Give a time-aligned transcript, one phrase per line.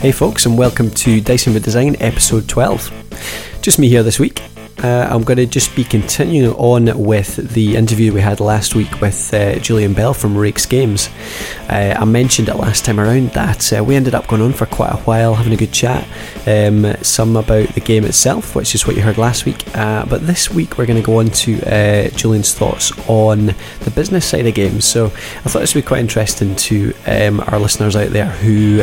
[0.00, 3.60] Hey, folks, and welcome to Dicing with Design, episode 12.
[3.60, 4.42] Just me here this week.
[4.82, 9.02] Uh, I'm going to just be continuing on with the interview we had last week
[9.02, 11.10] with uh, Julian Bell from RAEX Games.
[11.68, 14.64] Uh, I mentioned it last time around that uh, we ended up going on for
[14.64, 16.08] quite a while, having a good chat.
[16.46, 19.64] Um, some about the game itself, which is what you heard last week.
[19.76, 23.48] Uh, but this week we're going to go on to uh, Julian's thoughts on
[23.80, 24.86] the business side of games.
[24.86, 28.82] So I thought this would be quite interesting to um, our listeners out there who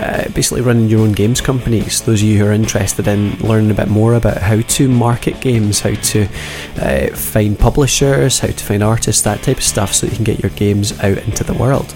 [0.00, 2.02] uh, basically running your own games companies.
[2.02, 5.40] Those of you who are interested in learning a bit more about how to market
[5.40, 6.28] games, how to
[6.80, 10.42] uh, find publishers, how to find artists, that type of stuff, so you can get
[10.42, 11.94] your games out into the world.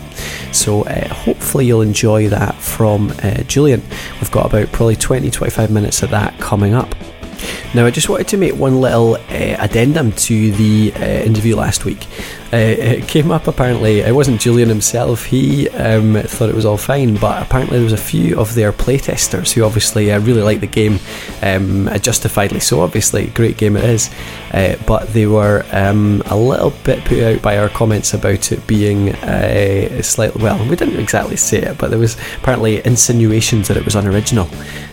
[0.52, 3.82] So uh, hopefully you'll enjoy that from uh, Julian.
[4.20, 6.94] We've got about probably 20 25 minutes of that coming up.
[7.74, 11.84] Now, I just wanted to make one little uh, addendum to the uh, interview last
[11.84, 12.06] week.
[12.50, 16.78] Uh, it came up apparently, it wasn't Julian himself, he um, thought it was all
[16.78, 20.62] fine, but apparently there was a few of their playtesters who obviously uh, really liked
[20.62, 20.98] the game,
[21.42, 24.10] um, justifiably so, obviously, great game it is,
[24.54, 28.66] uh, but they were um, a little bit put out by our comments about it
[28.66, 33.76] being uh, slightly, well, we didn't exactly say it, but there was apparently insinuations that
[33.76, 34.48] it was unoriginal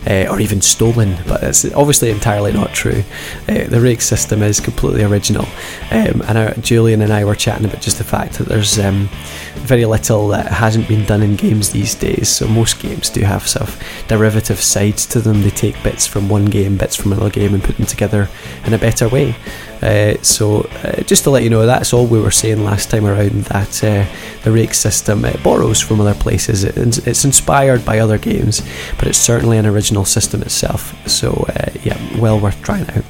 [0.06, 3.02] uh, or even stolen, but it's obviously entirely not true.
[3.48, 5.46] Uh, the RAEX system is completely original,
[5.90, 9.08] um, and our, Julian and I were chatting about just the fact that there's um,
[9.54, 12.28] very little that hasn't been done in games these days.
[12.28, 15.42] So most games do have sort of derivative sides to them.
[15.42, 18.28] They take bits from one game, bits from another game, and put them together
[18.64, 19.36] in a better way.
[19.80, 23.06] Uh, so uh, just to let you know, that's all we were saying last time
[23.06, 23.44] around.
[23.44, 24.04] That uh,
[24.42, 26.64] the RAEX system borrows from other places.
[26.64, 28.60] it's inspired by other games,
[28.98, 31.08] but it's certainly an original system itself.
[31.08, 33.04] So uh, yeah, well worth trying out.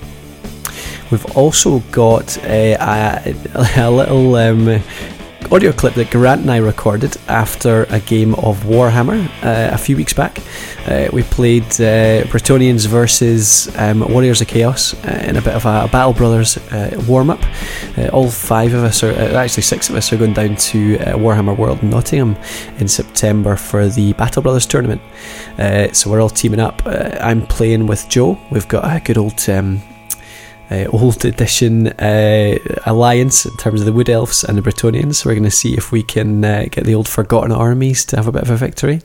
[1.11, 3.35] We've also got a, a,
[3.77, 4.83] a little um,
[5.53, 9.97] audio clip that Grant and I recorded after a game of Warhammer uh, a few
[9.97, 10.41] weeks back.
[10.87, 15.65] Uh, we played uh, Bretonnians versus um, Warriors of Chaos uh, in a bit of
[15.65, 17.41] a, Battle Brothers uh, warm up.
[17.97, 21.57] Uh, all five of us, are actually six of us, are going down to Warhammer
[21.57, 22.37] World Nottingham
[22.79, 25.01] in September for the Battle Brothers tournament.
[25.95, 26.83] so we're all teaming up.
[26.87, 28.39] I'm playing with Joe.
[28.51, 29.49] We've got a good old.
[29.49, 29.81] Um,
[30.71, 35.25] uh, old edition uh, alliance in terms of the Wood Elves and the Bretonnians.
[35.25, 38.27] We're going to see if we can uh, get the old Forgotten armies to have
[38.27, 39.03] a bit of a victory.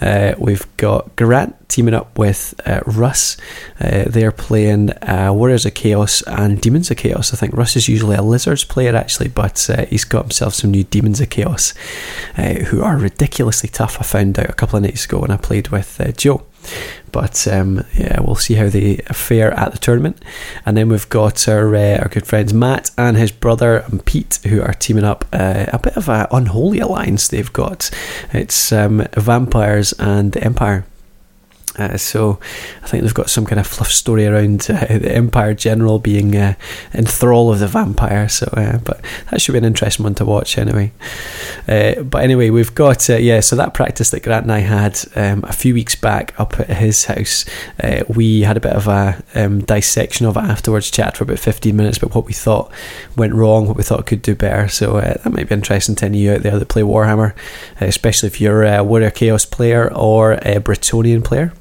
[0.00, 3.36] Uh, we've got Grant teaming up with uh, Russ.
[3.80, 7.32] Uh, they're playing Warriors of Chaos and Demons of Chaos.
[7.32, 10.84] I think Russ is usually a Lizards player actually, but he's got himself some new
[10.84, 11.74] Demons of Chaos
[12.36, 13.98] who are ridiculously tough.
[14.00, 16.42] I found out a couple of nights ago when I played with Joe.
[17.12, 20.22] But um, yeah, we'll see how they fare at the tournament.
[20.64, 24.38] And then we've got our uh, our good friends Matt and his brother and Pete
[24.46, 27.28] who are teaming up uh, a bit of an unholy alliance.
[27.28, 27.90] They've got
[28.32, 30.86] it's um, vampires and the Empire.
[31.80, 32.38] Uh, so
[32.82, 36.36] I think they've got some kind of fluff story around uh, the Empire General being
[36.36, 36.54] uh,
[36.92, 38.28] in thrall of the vampire.
[38.28, 40.92] So, uh, but that should be an interesting one to watch anyway.
[41.66, 43.40] Uh, but anyway, we've got uh, yeah.
[43.40, 46.68] So that practice that Grant and I had um, a few weeks back up at
[46.68, 47.44] his house,
[48.08, 50.90] we had a bit of a um, dissection of it afterwards.
[50.90, 52.70] Chat for about fifteen minutes about what we thought
[53.16, 54.68] went wrong, what we thought could do better.
[54.68, 57.34] So that might be interesting to any of you out there that play Warhammer,
[57.80, 61.52] especially if you're a Warrior Chaos player or a Bretonnian player.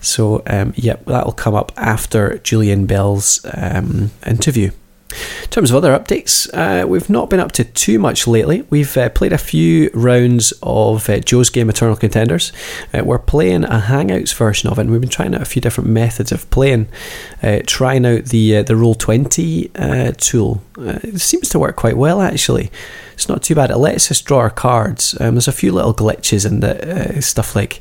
[0.00, 4.70] So, um, yep, that'll come up after Julian Bell's um, interview.
[5.42, 8.66] In terms of other updates, uh, we've not been up to too much lately.
[8.68, 12.52] We've uh, played a few rounds of uh, Joe's game Eternal Contenders.
[12.92, 15.62] Uh, we're playing a Hangouts version of it, and we've been trying out a few
[15.62, 16.88] different methods of playing.
[17.42, 19.70] Uh, trying out the uh, the Roll Twenty
[20.18, 20.62] tool.
[20.76, 22.70] it seems to work quite well, actually.
[23.14, 23.70] It's not too bad.
[23.70, 25.18] It lets us draw our cards.
[25.20, 27.80] Um, there's a few little glitches in the stuff like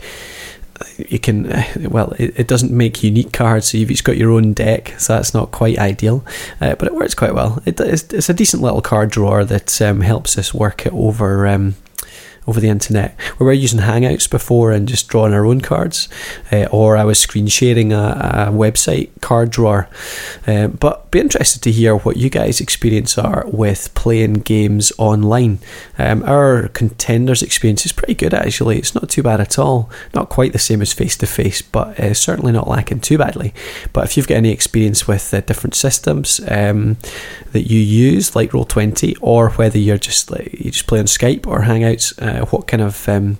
[0.97, 1.43] you can
[1.89, 5.13] well it, it, doesn't make unique cards so you've each got your own deck so
[5.13, 6.23] that's not quite ideal.
[6.61, 7.61] Uh, but it works quite well.
[7.65, 11.47] It, it's, it's, a decent little card drawer that um, helps us work it over
[11.47, 11.75] um,
[12.47, 13.15] over the internet.
[13.39, 16.07] We were using Hangouts before and just drawing our own cards,
[16.51, 19.89] uh, or I was screen sharing a, a website card drawer.
[20.47, 25.59] Uh, but be interested to hear what you guys' experience are with playing games online.
[25.97, 28.77] Um, our contenders experience is pretty good actually.
[28.77, 29.89] It's not too bad at all.
[30.13, 33.53] Not quite the same as face to face, but uh, certainly not lacking too badly.
[33.91, 36.97] But if you've got any experience with uh, different systems um,
[37.51, 41.05] that you use, like Roll Twenty, or whether you're just like you just play on
[41.05, 43.37] Skype or Hangouts uh, what kind of um,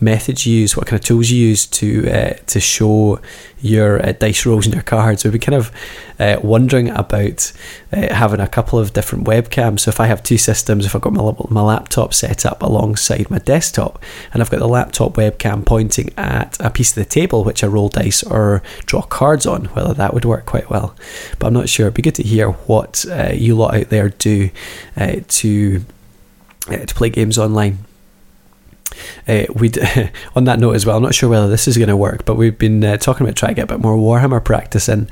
[0.00, 3.20] methods you use, what kind of tools you use to uh, to show
[3.60, 5.24] your uh, dice rolls and your cards.
[5.24, 5.72] We've been kind of
[6.18, 7.52] uh, wondering about
[7.92, 9.80] uh, having a couple of different webcams.
[9.80, 13.30] So if I have two systems, if I've got my, my laptop set up alongside
[13.30, 14.02] my desktop,
[14.32, 17.66] and I've got the laptop webcam pointing at a piece of the table which I
[17.66, 20.94] roll dice or draw cards on, whether that would work quite well.
[21.38, 21.86] But I'm not sure.
[21.86, 24.50] It'd be good to hear what uh, you lot out there do
[24.96, 25.84] uh, to
[26.64, 27.78] to play games online.
[29.28, 29.70] Uh, we
[30.36, 30.96] on that note as well.
[30.96, 33.36] I'm not sure whether this is going to work, but we've been uh, talking about
[33.36, 35.08] trying to get a bit more Warhammer practice in,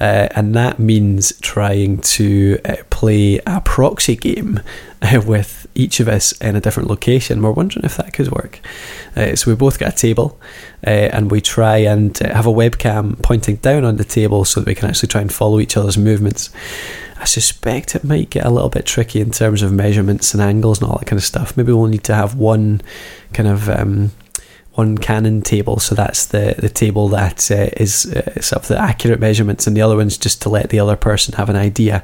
[0.00, 4.60] uh, and that means trying to uh, play a proxy game
[5.26, 7.42] with each of us in a different location.
[7.42, 8.60] We're wondering if that could work.
[9.16, 10.38] Uh, so we both get a table,
[10.82, 14.74] and we try and have a webcam pointing down on the table so that we
[14.74, 16.50] can actually try and follow each other's movements.
[17.18, 20.80] I suspect it might get a little bit tricky in terms of measurements and angles
[20.80, 21.56] and all that kind of stuff.
[21.56, 22.80] Maybe we'll need to have one
[23.32, 24.10] kind of um,
[24.74, 28.78] one canon table, so that's the the table that uh, is uh, sort of the
[28.78, 32.02] accurate measurements, and the other one's just to let the other person have an idea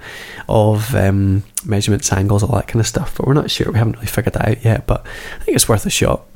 [0.48, 3.16] of um, measurements, angles, all that kind of stuff.
[3.16, 4.86] But we're not sure; we haven't really figured that out yet.
[4.86, 5.06] But
[5.40, 6.26] I think it's worth a shot.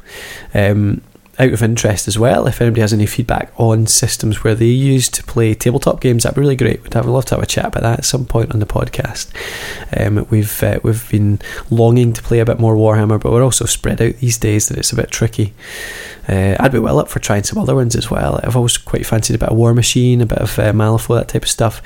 [0.54, 1.02] Um,
[1.38, 5.08] out of interest as well, if anybody has any feedback on systems where they use
[5.08, 6.82] to play tabletop games, that'd be really great.
[6.82, 9.32] We'd have love to have a chat about that at some point on the podcast.
[9.98, 11.40] Um, we've uh, we've been
[11.70, 14.78] longing to play a bit more Warhammer, but we're also spread out these days that
[14.78, 15.54] it's a bit tricky.
[16.28, 18.40] Uh, I'd be well up for trying some other ones as well.
[18.42, 21.42] I've always quite fancied a bit of Warmachine, a bit of uh, Malifaux, that type
[21.42, 21.82] of stuff.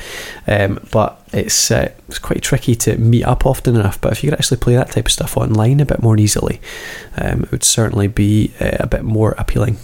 [0.46, 4.00] Um, but it's uh, it's quite tricky to meet up often enough.
[4.00, 6.60] But if you could actually play that type of stuff online a bit more easily,
[7.16, 9.78] um, it would certainly be uh, a bit more appealing.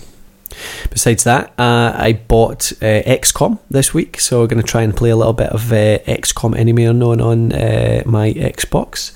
[0.90, 4.94] Besides that, uh, I bought uh, XCOM this week, so we're going to try and
[4.94, 9.12] play a little bit of uh, XCOM Enemy Unknown on uh, my Xbox.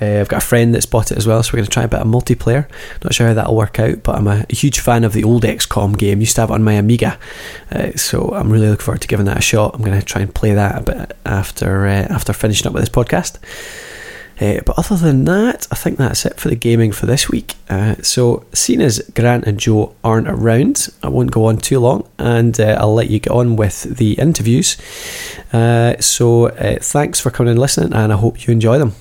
[0.00, 1.84] Uh, I've got a friend that's bought it as well, so we're going to try
[1.84, 2.68] a bit of multiplayer.
[3.04, 5.98] Not sure how that'll work out, but I'm a huge fan of the old XCOM
[5.98, 6.20] game.
[6.20, 7.18] Used to have it on my Amiga,
[7.70, 9.74] uh, so I'm really looking forward to giving that a shot.
[9.74, 12.82] I'm going to try and play that a bit after uh, after finishing up with
[12.82, 13.38] this podcast.
[14.40, 17.56] Uh, but other than that, I think that's it for the gaming for this week.
[17.68, 22.08] Uh, so, seeing as Grant and Joe aren't around, I won't go on too long
[22.18, 24.78] and uh, I'll let you get on with the interviews.
[25.52, 26.48] So,
[26.80, 28.94] thanks for coming and listening, and I hope you enjoy them.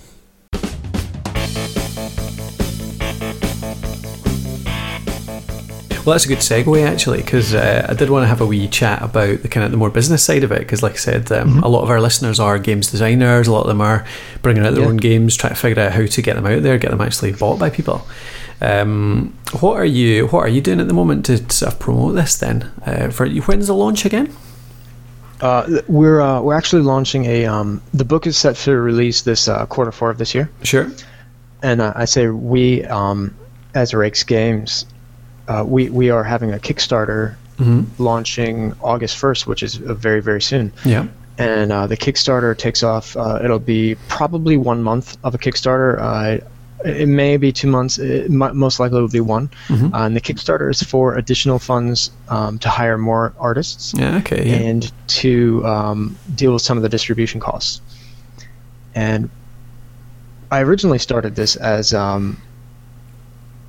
[6.10, 8.68] Well, that's a good segue actually, because uh, I did want to have a wee
[8.68, 10.58] chat about the kind of the more business side of it.
[10.58, 11.60] Because, like I said, um, mm-hmm.
[11.60, 13.48] a lot of our listeners are games designers.
[13.48, 14.08] A lot of them are
[14.42, 14.90] bringing out their yeah.
[14.90, 17.34] own games, trying to figure out how to get them out there, get them actually
[17.34, 18.08] bought by people.
[18.60, 22.16] Um, what are you What are you doing at the moment to sort of promote
[22.16, 22.40] this?
[22.40, 24.36] Then, uh, for when's the launch again?
[25.42, 29.48] Uh, we're uh, we're actually launching a um, the book is set to release this
[29.48, 30.50] uh, quarter four of this year.
[30.64, 30.92] Sure.
[31.62, 33.38] And uh, I say we um,
[33.76, 34.88] as RAEX Games
[35.50, 38.02] uh, we we are having a Kickstarter mm-hmm.
[38.02, 40.72] launching August first, which is uh, very very soon.
[40.86, 41.08] Yeah.
[41.38, 43.16] And uh, the Kickstarter takes off.
[43.16, 45.98] Uh, it'll be probably one month of a Kickstarter.
[46.00, 46.46] Uh,
[46.86, 47.98] it may be two months.
[47.98, 49.50] It might, most likely will be one.
[49.68, 49.94] Mm-hmm.
[49.94, 53.94] and the Kickstarter is for additional funds um, to hire more artists.
[53.98, 54.18] Yeah.
[54.18, 54.50] Okay.
[54.50, 54.56] Yeah.
[54.56, 57.82] And to um, deal with some of the distribution costs.
[58.94, 59.30] And
[60.52, 62.42] I originally started this as um,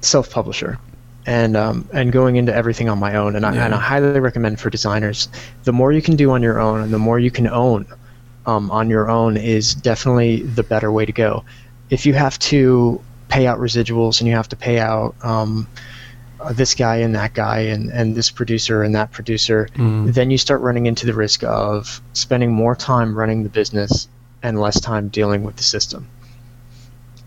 [0.01, 0.79] self-publisher
[1.27, 3.37] and um, and going into everything on my own.
[3.37, 3.65] And I, yeah.
[3.65, 5.29] and I highly recommend for designers,
[5.65, 7.87] the more you can do on your own and the more you can own
[8.47, 11.45] um, on your own is definitely the better way to go.
[11.91, 15.69] If you have to pay out residuals and you have to pay out um,
[16.41, 20.13] uh, this guy and that guy and, and this producer and that producer, mm.
[20.13, 24.09] then you start running into the risk of spending more time running the business
[24.43, 26.09] and less time dealing with the system.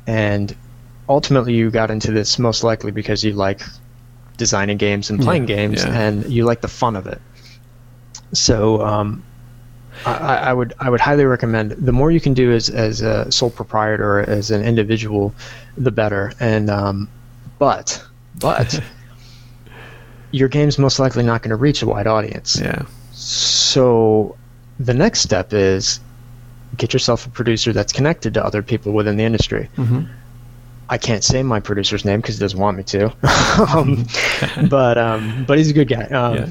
[0.08, 0.56] And
[1.08, 3.62] ultimately, you got into this most likely because you like
[4.38, 6.00] designing games and playing yeah, games, yeah.
[6.00, 7.22] and you like the fun of it.
[8.34, 9.24] So um,
[10.06, 11.72] I, I, would I would highly recommend.
[11.72, 15.34] The more you can do as as a sole proprietor, as an individual,
[15.78, 16.34] the better.
[16.40, 17.10] And um,
[17.60, 18.04] but
[18.40, 18.82] but
[20.32, 22.60] your game's most likely not going to reach a wide audience.
[22.60, 22.86] Yeah.
[23.12, 24.36] So
[24.80, 26.00] the next step is
[26.76, 29.70] get yourself a producer that's connected to other people within the industry.
[29.78, 30.06] Mm-hmm
[30.90, 33.06] I can't say my producer's name because he doesn't want me to.
[33.76, 34.06] um,
[34.70, 36.48] but um, but he's a good guy, um, yeah.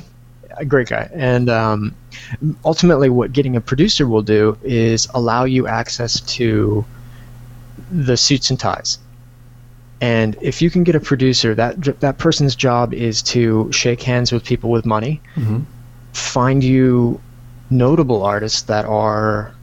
[0.56, 1.94] a great guy, and um,
[2.64, 6.84] ultimately, what getting a producer will do is allow you access to
[7.90, 8.98] the suits and ties.
[10.00, 14.32] And if you can get a producer, that that person's job is to shake hands
[14.32, 15.60] with people with money, mm-hmm.
[16.12, 17.20] find you
[17.70, 19.54] notable artists that are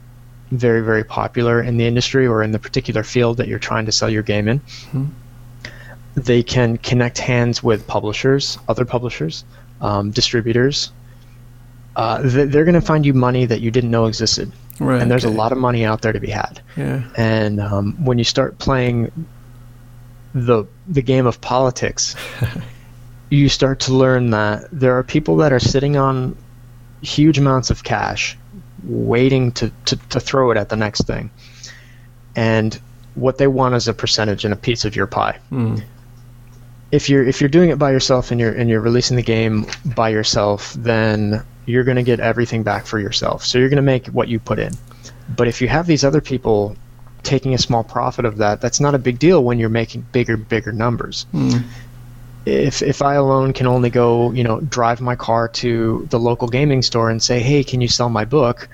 [0.52, 3.92] very very popular in the industry or in the particular field that you're trying to
[3.92, 4.60] sell your game in.
[4.60, 5.06] Mm-hmm.
[6.16, 9.46] they can connect hands with publishers, other publishers,
[9.82, 10.92] um, distributors.
[11.96, 15.02] Uh, they- they're going to find you money that you didn't know existed, Right.
[15.02, 15.34] and there's okay.
[15.34, 16.62] a lot of money out there to be had.
[16.76, 17.04] Yeah.
[17.16, 19.12] And um, when you start playing
[20.34, 22.16] the the game of politics,
[23.30, 26.36] you start to learn that there are people that are sitting on
[27.02, 28.38] huge amounts of cash,
[28.84, 31.30] waiting to, to, to throw it at the next thing.
[32.36, 32.80] And
[33.16, 35.40] what they want is a percentage and a piece of your pie.
[35.52, 35.84] Mm.
[36.92, 39.68] If you're if you're doing it by yourself and you're and you're releasing the game
[39.86, 43.46] by yourself, then you're going to get everything back for yourself.
[43.46, 44.74] So you're going to make what you put in.
[45.36, 46.76] But if you have these other people
[47.22, 50.36] taking a small profit of that, that's not a big deal when you're making bigger,
[50.36, 51.28] bigger numbers.
[51.34, 51.64] Mm.
[52.50, 56.48] If if I alone can only go, you know, drive my car to the local
[56.48, 58.70] gaming store and say, "Hey, can you sell my book?"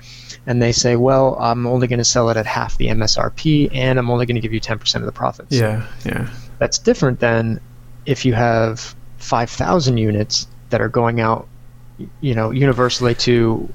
[0.46, 3.98] and they say, "Well, I'm only going to sell it at half the MSRP, and
[3.98, 5.86] I'm only going to give you 10% of the profits." Yeah.
[6.04, 6.28] Yeah.
[6.58, 7.60] That's different than
[8.06, 11.48] if you have 5,000 units that are going out,
[12.20, 13.68] you know, universally to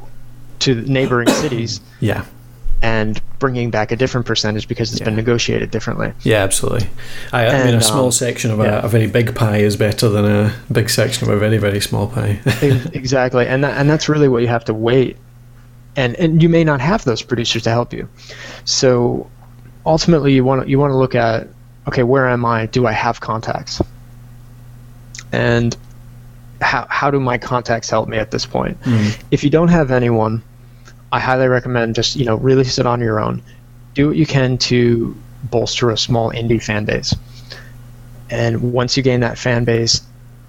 [0.60, 2.24] to neighboring cities Yeah.
[2.82, 6.14] And bringing back a different percentage because it's been negotiated differently.
[6.22, 6.88] Yeah, absolutely.
[7.32, 8.82] I, I mean, a small um, section of yeah.
[8.82, 11.82] a, a very big pie is better than a big section of a very, very
[11.82, 12.40] small pie.
[12.94, 15.18] Exactly, and that, and that's really what you have to wait,
[15.96, 18.08] and and you may not have those producers to help you.
[18.66, 19.30] So
[19.86, 21.48] ultimately, you want to you want to look at
[21.88, 22.68] okay, where am I?
[22.68, 23.82] Do I have contacts?
[25.32, 25.76] And
[26.62, 28.80] how how do my contacts help me at this point?
[28.82, 29.22] Mm.
[29.32, 30.44] If you don't have anyone,
[31.12, 33.42] I highly recommend just you know release it on your own.
[33.94, 35.16] Do what you can to
[35.50, 37.14] bolster a small indie fan base,
[38.30, 40.02] and once you gain that fan base,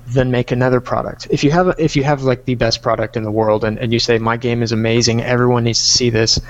[0.07, 1.27] then make another product.
[1.31, 3.93] If you have if you have like the best product in the world, and, and
[3.93, 6.41] you say my game is amazing, everyone needs to see this,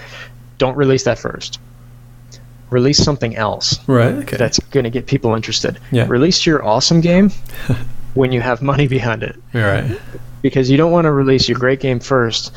[0.59, 1.59] don't release that first.
[2.71, 4.15] Release something else Right.
[4.15, 4.39] Okay.
[4.39, 5.79] that's going to get people interested.
[5.91, 6.07] Yeah.
[6.09, 7.31] Release your awesome game
[8.15, 10.01] when you have money behind it You're right.
[10.41, 12.51] because you don't want to release your great game first,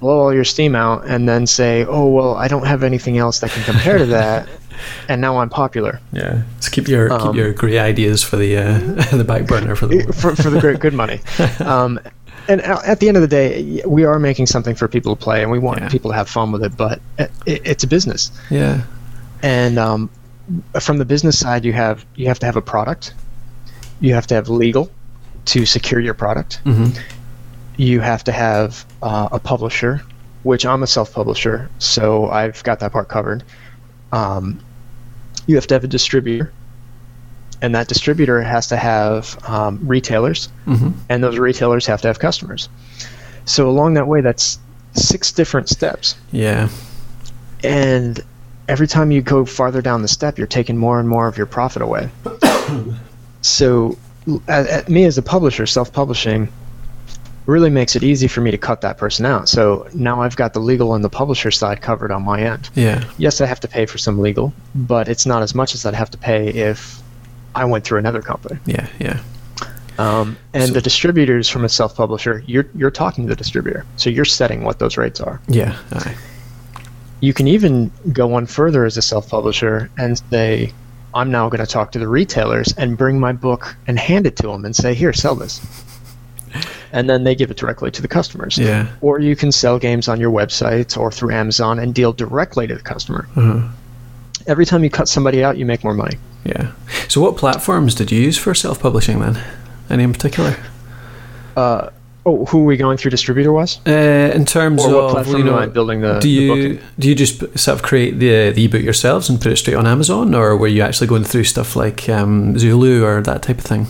[0.00, 3.40] blow all your steam out, and then say, "Oh well, I don't have anything else
[3.40, 4.48] that can compare to that,"
[5.08, 6.42] and now I'm popular Yeah.
[6.58, 8.78] Just keep your keep Um, your great ideas for the uh,
[9.16, 11.20] the back burner for the for, for the great good money.
[11.60, 12.00] Um,
[12.48, 15.42] and at the end of the day, we are making something for people to play,
[15.42, 15.88] and we want Yeah.
[15.88, 16.76] people to have fun with it.
[16.76, 18.82] But it, it's a business, Yeah.
[19.42, 20.10] and um,
[20.80, 23.14] from the business side, you have you have to have a product,
[24.00, 24.90] you have to have legal
[25.44, 26.60] to secure your product.
[26.64, 26.86] hmm
[27.76, 30.02] you have to have uh, a publisher,
[30.42, 33.44] which I'm a self-publisher, so I've got that part covered.
[34.12, 34.60] Um,
[35.46, 36.52] you have to have a distributor,
[37.60, 42.18] and that distributor has to have um, retailers, hmm and those retailers have to have
[42.18, 42.68] customers.
[43.44, 44.58] So along that way, that's
[44.94, 46.68] six different steps, Yeah.
[47.64, 48.20] and
[48.68, 51.46] every time you go farther down the step, you're taking more and more of your
[51.46, 52.08] profit away.
[53.42, 53.96] so,
[54.46, 56.48] at, at me as a publisher, self-publishing
[57.46, 59.48] really makes it easy for me to cut that person out.
[59.48, 62.70] So now I've got the legal and the publisher side covered on my end.
[62.74, 63.04] Yeah.
[63.18, 65.94] Yes, I have to pay for some legal, but it's not as much as I'd
[65.94, 67.00] have to pay if
[67.54, 68.60] I went through another company.
[68.66, 68.86] Yeah.
[69.00, 69.20] Yeah.
[69.98, 74.08] Um, and So- the distributors from a self-publisher, you're you're talking to the distributor, so
[74.08, 75.40] you're setting what those rates are.
[75.48, 75.76] Yeah.
[75.92, 76.14] Aye.
[77.20, 80.72] You can even go one further as a self-publisher and say,
[81.14, 84.34] I'm now going to talk to the retailers and bring my book and hand it
[84.36, 85.60] to them and say, here, sell this.
[86.92, 88.58] And then they give it directly to the customers.
[88.58, 88.86] Yeah.
[89.00, 92.74] Or you can sell games on your website or through Amazon and deal directly to
[92.74, 93.26] the customer.
[93.34, 93.66] Uh-huh.
[94.46, 96.18] Every time you cut somebody out, you make more money.
[96.44, 96.72] Yeah.
[97.08, 99.42] So, what platforms did you use for self-publishing then?
[99.88, 100.56] Any in particular?
[101.56, 101.90] Uh,
[102.26, 103.80] oh, who are we going through distributor wise?
[103.86, 106.80] Uh, in terms Or of platform you know, building the, do you in?
[106.98, 109.86] do you just sort of create the the ebook yourselves and put it straight on
[109.86, 113.64] Amazon, or were you actually going through stuff like um, Lulu or that type of
[113.64, 113.86] thing?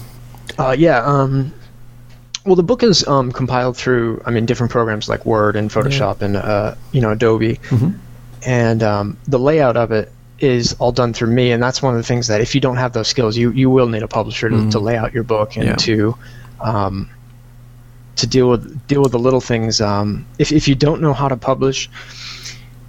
[0.59, 1.03] Uh, yeah.
[1.05, 1.53] Um,
[2.45, 6.23] well, the book is um, compiled through, I mean, different programs like Word and Photoshop
[6.23, 7.99] and uh, you know Adobe, Mhm.
[8.45, 11.53] and um, the layout of it is all done through me.
[11.53, 13.71] And that's one of the things that if you don't have those skills, you you
[13.71, 15.77] will need a publisher to, to lay out your book and Yeah.
[15.77, 16.17] to
[16.61, 17.09] um,
[18.17, 19.81] to deal with deal with the little things.
[19.81, 21.89] Um, if if you don't know how to publish,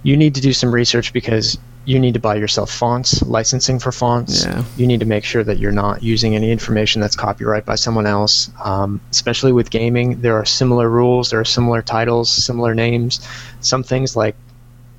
[0.04, 3.90] you need to do some research because you need to buy yourself fonts, licensing for
[3.90, 4.44] fonts.
[4.44, 4.64] Yeah.
[4.76, 8.06] You need to make sure that you're not using any information that's copyright by someone
[8.06, 8.50] else.
[8.62, 13.26] Um, especially with gaming, there are similar rules, there are similar titles, similar names.
[13.60, 14.36] Some things like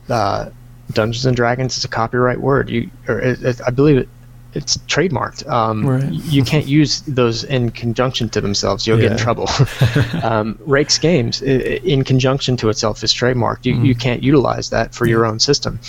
[0.09, 0.50] uh,
[0.91, 2.69] Dungeons and Dragons is a copyright word.
[2.69, 4.09] You, or it, it, I believe it,
[4.55, 5.47] it's trademarked.
[5.50, 6.09] Um, Right.
[6.12, 8.88] You can't use those in conjunction to themselves.
[8.88, 9.47] You'll get in trouble.
[10.24, 13.65] um, RAEX Games, in conjunction to itself, is trademarked.
[13.65, 13.85] You, Mm-hmm.
[13.85, 15.79] you can't utilize that for your own system.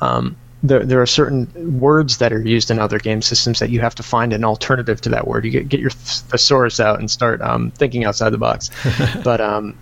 [0.00, 3.80] Um, there, there are certain words that are used in other game systems that you
[3.80, 5.44] have to find an alternative to that word.
[5.44, 8.70] You get, get your thesaurus out and start um, thinking outside the box.
[9.24, 9.74] but um,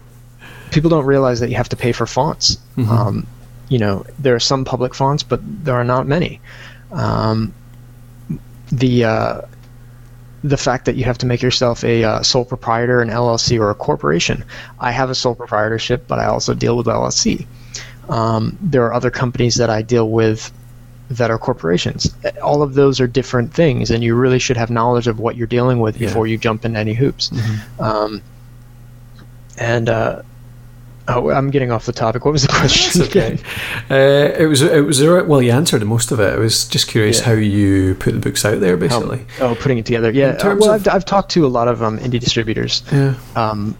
[0.70, 2.58] people don't realize that you have to pay for fonts.
[2.76, 2.88] Mhm.
[2.88, 3.26] Um,
[3.68, 6.40] you know, there are some public fonts, but there are not many.
[6.92, 7.52] Um,
[8.78, 9.40] the uh,
[10.42, 13.70] the fact that you have to make yourself a uh, sole proprietor, an LLC, or
[13.70, 14.44] a corporation.
[14.78, 17.46] I have a sole proprietorship, but I also deal with LLC.
[18.08, 20.52] Um, there are other companies that I deal with
[21.10, 22.14] that are corporations.
[22.42, 25.46] All of those are different things, and you really should have knowledge of what you're
[25.46, 26.08] dealing with Yeah.
[26.08, 27.30] before you jump into any hoops.
[27.30, 27.80] Mhm.
[27.80, 28.22] Um,
[29.56, 30.22] and uh,
[31.08, 32.24] oh, I'm getting off the topic.
[32.24, 33.02] What was the question?
[33.02, 33.38] Okay.
[33.90, 35.42] Uh, it was it was well.
[35.42, 36.32] You answered most of it.
[36.34, 37.26] I was just curious Yeah.
[37.26, 39.26] how you put the books out there, How- basically.
[39.40, 40.10] oh, putting it together.
[40.10, 40.36] Yeah.
[40.40, 43.14] Uh, well, I've, I've talked to a lot of um, indie distributors Yeah.
[43.36, 43.76] um,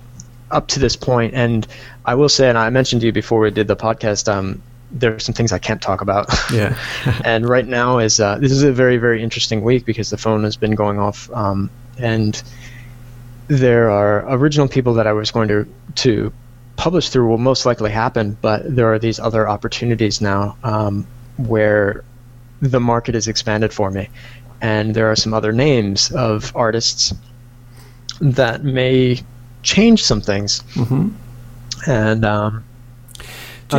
[0.51, 1.67] up to this point, and
[2.05, 4.61] I will say, and I mentioned to you before we did the podcast, um,
[4.93, 6.29] there are some things I can't talk about.
[6.53, 6.77] Yeah.
[7.25, 10.45] and right now is uh, this is a very very interesting week because the phone
[10.45, 12.41] has been going off, um, and
[13.49, 15.67] there are original people that I was going to
[15.97, 16.33] to
[16.77, 22.05] publish through will most likely happen, but there are these other opportunities now um, where
[22.61, 24.09] the market is expanded for me,
[24.61, 27.13] and there are some other names of artists
[28.21, 29.21] that may
[29.63, 31.09] change some things, hmm
[31.87, 32.65] and um,
[33.19, 33.25] an-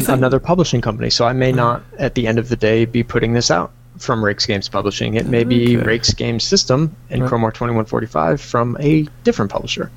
[0.01, 1.09] think- another publishing company.
[1.09, 4.23] So I may not, at the end of the day, be putting this out from
[4.23, 5.13] RAEX Games Publishing.
[5.15, 5.85] It may be Okay.
[5.85, 7.29] RAEX Games System and Right.
[7.29, 9.89] Chrome War 2145 from a different publisher.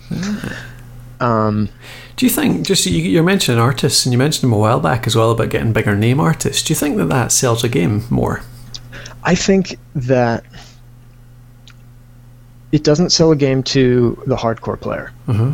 [1.21, 1.69] Um,
[2.17, 5.07] Do you think just you, you're mentioning artists, and you mentioned them a while back
[5.07, 6.63] as well about getting bigger name artists?
[6.63, 8.43] Do you think that that sells a game more?
[9.25, 10.45] I think that
[12.73, 15.13] it doesn't sell a game to the hardcore player.
[15.27, 15.53] Uh-huh.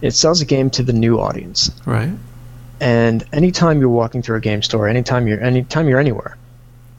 [0.00, 1.70] It sells a game to the new audience.
[1.86, 2.12] Right.
[2.80, 6.36] And anytime you're walking through a game store, anytime you're anytime you're anywhere,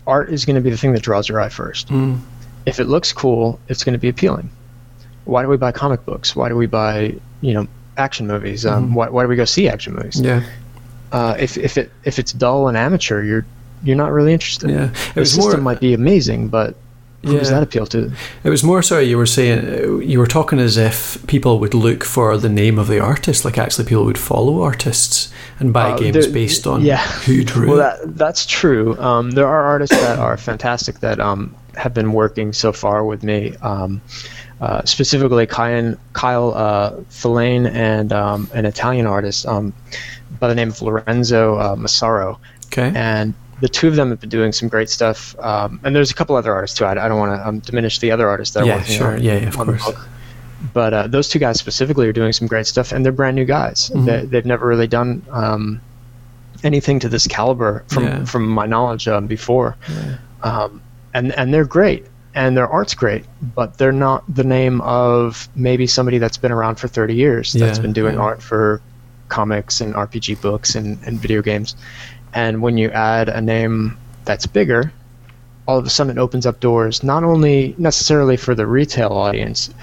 [0.08, 1.90] art is going to be the thing that draws your eye first.
[1.90, 2.20] Mm.
[2.66, 4.50] If it looks cool, it's going to be appealing.
[5.26, 6.36] Why do we buy comic books?
[6.36, 8.66] Why do we buy you know action movies?
[8.66, 8.94] Um, Mhm.
[8.94, 10.20] why, why do we go see action movies?
[10.22, 10.42] Yeah.
[11.12, 13.46] Uh, if if it if it's dull and amateur, you're
[13.84, 14.70] you're not really interested.
[14.70, 14.90] Yeah.
[15.12, 15.74] It The system more.
[15.74, 16.76] might be amazing, but
[17.24, 18.12] who does that appeal to?
[18.44, 18.82] It was more.
[18.84, 22.78] Sorry, you were saying you were talking as if people would look for the name
[22.78, 25.30] of the artist, like actually people would follow artists
[25.60, 26.98] and buy Uh, games based on yeah.
[27.26, 27.68] who drew.
[27.70, 28.96] Well, that that's true.
[29.00, 33.24] Um, there are artists that are fantastic that um, have been working so far with
[33.24, 33.56] me.
[33.62, 34.02] Um,
[34.66, 39.74] uh, specifically, Kyle, Kyle uh, Filane and um, an Italian artist um,
[40.40, 42.92] by the name of Lorenzo uh, Massaro, okay.
[42.96, 45.36] and the two of them have been doing some great stuff.
[45.40, 46.86] Um, and there's a couple other artists too.
[46.86, 49.14] I, I don't want to um, diminish the other artists that are Yeah, working sure.
[49.14, 49.86] on, Yeah, yeah, of on the course.
[49.96, 50.08] book.
[50.74, 53.46] But uh, those two guys specifically are doing some great stuff, and they're brand new
[53.46, 53.92] guys.
[53.94, 54.06] Mhm.
[54.06, 55.80] They, they've never really done um,
[56.64, 58.26] anything to this caliber, from Yeah.
[58.26, 59.76] from my knowledge um, before.
[60.44, 60.82] Um,
[61.14, 65.88] and and they're great, and their art's great, but they're not the name of maybe
[65.88, 68.22] somebody that's been around for 30 years that's Yeah, been doing yeah.
[68.22, 68.82] art for
[69.30, 71.76] comics and RPG books and, and video games.
[72.34, 74.92] And when you add a name that's bigger,
[75.68, 79.74] all of a sudden it opens up doors not only necessarily for the retail audience,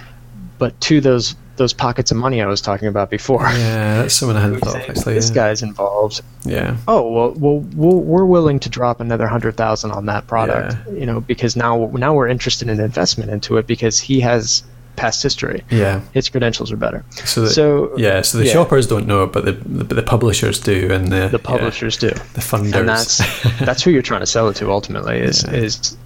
[0.59, 3.43] but to those those pockets of money I was talking about before.
[3.43, 4.89] Yeah, that's someone I hadn't thought of.
[4.89, 5.35] Actually, this yeah.
[5.35, 6.21] guy's involved.
[6.45, 6.77] Yeah.
[6.89, 10.95] Oh well, well, we're willing to drop another hundred thousand on that product, yeah.
[10.95, 14.63] you know, because now now we're interested in investment into it because he has
[14.97, 15.65] past history.
[15.71, 16.01] Yeah.
[16.13, 17.05] His credentials are better.
[17.25, 18.53] So, the, So yeah, so the yeah.
[18.53, 21.45] shoppers don't know it, but the, the but the publishers do, and the the yeah,
[21.45, 22.79] publishers do, the funders.
[22.79, 23.19] and that's
[23.61, 25.55] that's who you're trying to sell it to ultimately is Yeah.
[25.55, 25.97] is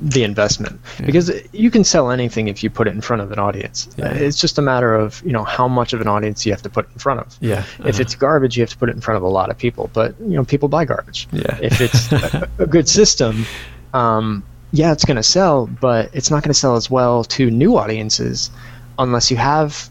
[0.00, 1.06] the investment Yeah.
[1.06, 3.88] because you can sell anything if you put it in front of an audience.
[3.96, 4.12] Yeah.
[4.12, 6.70] It's just a matter of you know how much of an audience you have to
[6.70, 7.36] put in front of.
[7.40, 7.60] yeah.
[7.60, 7.98] If uh-huh.
[8.00, 9.90] it's garbage, you have to put it in front of a lot of people.
[9.92, 11.28] But you know, people buy garbage.
[11.32, 13.44] yeah, If it's a, a good system,
[13.94, 17.50] um, yeah, it's going to sell, but it's not going to sell as well to
[17.50, 18.50] new audiences
[18.98, 19.90] unless you have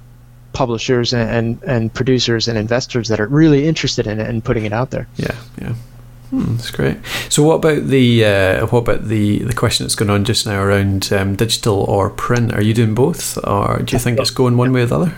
[0.53, 4.65] publishers and, and, and producers and investors that are really interested in it and putting
[4.65, 5.07] it out there.
[5.17, 5.73] yeah, yeah.
[6.29, 6.97] Hmm, that's great.
[7.29, 10.61] So, what about the uh, what about the the question that's going on just now
[10.61, 12.53] around um, digital or print?
[12.53, 15.13] Are you doing both, or do you think it's going one way or the other?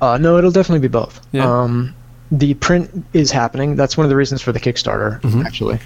[0.00, 1.20] Uh, no, it'll definitely be both.
[1.32, 1.44] Yeah.
[1.44, 1.94] Um,
[2.30, 3.76] the print is happening.
[3.76, 5.44] That's one of the reasons for the Kickstarter, Mhm.
[5.44, 5.78] actually.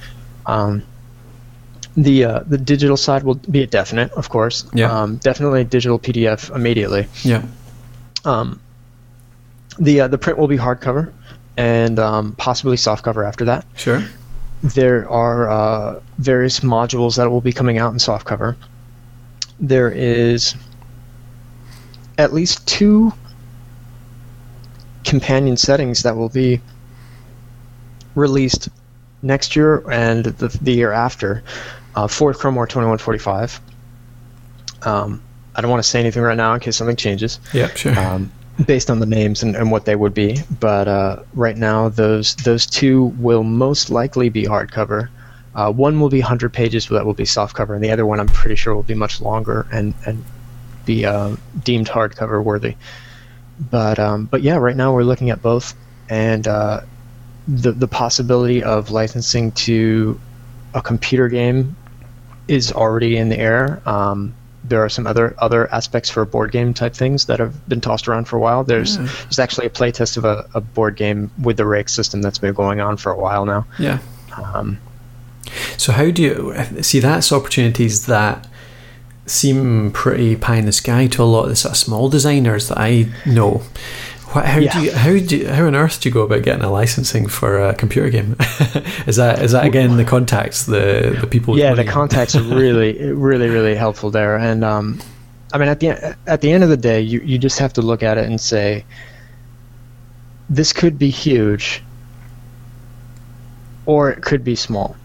[0.47, 0.83] Um,
[1.97, 4.65] the uh, the digital side will be a definite, of course.
[4.75, 4.91] Yeah.
[4.93, 7.07] Um, definitely digital PDF immediately.
[7.25, 7.43] Yeah.
[8.25, 8.61] Um,
[9.79, 11.11] the uh, the print will be hardcover,
[11.57, 13.67] and um, possibly softcover after that.
[13.77, 14.03] Sure.
[14.63, 18.57] There are uh, various modules that will be coming out in softcover.
[19.59, 20.55] There is
[22.19, 23.13] at least two
[25.05, 26.61] companion settings that will be
[28.15, 28.69] released
[29.23, 31.43] next year and the, the year after
[31.95, 33.61] uh, for Chrome War 2145.
[34.83, 35.23] Um,
[35.55, 37.39] I don't want to say anything right now in case something changes.
[37.53, 37.99] Yeah, sure.
[37.99, 38.33] Um,
[38.67, 42.35] based on the names and, and what they would be, but uh, right now those
[42.37, 45.09] those two will most likely be hardcover.
[45.55, 48.21] Uh, one will be 100 pages, but that will be softcover, and the other one
[48.21, 50.25] I'm pretty sure will be much longer and and
[50.85, 52.77] be uh, deemed hardcover worthy.
[53.71, 55.75] But um, but yeah, right now we're looking at both,
[56.09, 56.83] and uh,
[57.49, 60.21] the the possibility of licensing to
[60.75, 61.77] a computer game
[62.49, 63.83] is already in the air.
[63.87, 64.35] Um,
[64.73, 68.09] there are some other other aspects for board game type things that have been tossed
[68.09, 68.65] around for a while.
[68.65, 69.09] There's Yeah.
[69.25, 72.55] there's actually a playtest of a, a board game with the RAEX system that's been
[72.55, 73.67] going on for a while now.
[73.79, 73.99] yeah.
[74.55, 74.79] Um,
[75.77, 78.47] So how do you see that's opportunities that
[79.27, 82.69] seem pretty pie in the sky to a lot of the sort of small designers
[82.69, 83.63] that I know.
[84.33, 84.73] What, how Yeah.
[84.73, 87.29] do you, how do you, how on earth do you go about getting a licensing
[87.29, 88.37] for a computer game?
[89.07, 91.59] is that is that again the contacts the the people?
[91.59, 94.37] yeah, the contacts are really, really, really helpful there.
[94.37, 95.01] And um,
[95.53, 97.83] I mean, at the at the end of the day, you you just have to
[97.83, 98.85] look at it and say,
[100.49, 101.83] this could be huge,
[103.87, 104.97] or it could be small.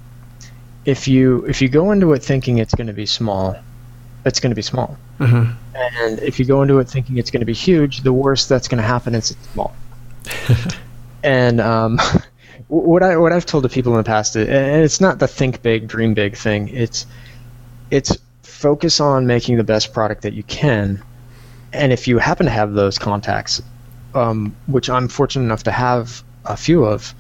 [0.86, 3.58] If you if you go into it thinking it's going to be small,
[4.26, 4.98] it's going to be small.
[5.20, 5.46] Uh-huh.
[5.76, 8.68] And if you go into it thinking it's going to be huge, the worst that's
[8.68, 9.76] going to happen is it's small.
[11.24, 12.00] and um,
[12.68, 15.28] what I what I've told the people in the past, is, and it's not the
[15.28, 16.70] think big, dream big thing.
[16.70, 17.06] It's
[17.92, 21.02] it's focus on making the best product that you can,
[21.74, 23.62] and if you happen to have those contacts,
[24.14, 27.14] um, which I'm fortunate enough to have a few of,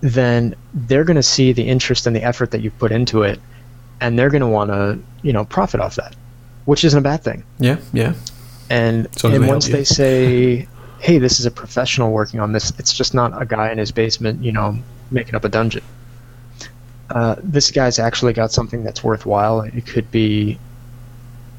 [0.00, 3.40] then they're going to see the interest and the effort that you've put into it,
[4.00, 6.14] and they're going to want to you know profit off that,
[6.68, 7.42] which isn't a bad thing.
[7.58, 8.12] Yeah, yeah,
[8.68, 12.52] And As long as and once they say, "Hey, this is a professional working on
[12.52, 14.76] this," it's just not a guy in his basement, you know,
[15.10, 15.82] making up a dungeon.
[17.08, 19.62] Uh, this guy's actually got something that's worthwhile.
[19.62, 20.58] It could be,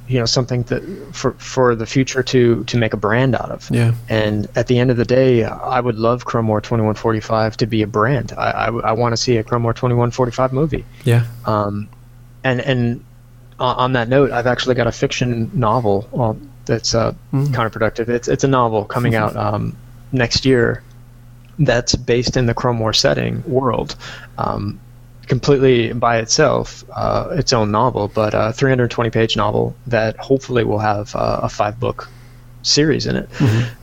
[0.08, 3.67] you know, something that for for the future to to make a brand out of.
[3.72, 7.65] yeah, And at the end of the day, I would love Chrome War 2145 to
[7.65, 8.32] be a brand.
[8.38, 10.86] I, I, want to see a Chrome War 2145 movie.
[11.04, 11.26] yeah.
[11.48, 11.89] Um,
[12.43, 13.04] and and
[13.60, 17.48] uh, on that note, I've actually got a fiction novel well, that's uh, Mm.
[17.48, 18.10] counterproductive.
[18.10, 19.76] It's it's a novel coming out um,
[20.12, 20.84] next year
[21.60, 23.95] that's based in the Chrome War setting world.
[24.38, 24.80] Um,
[25.28, 30.80] completely by itself, uh, its own novel, but a 320 page novel that hopefully will
[30.80, 32.08] have uh, a five book
[32.63, 33.30] series in it.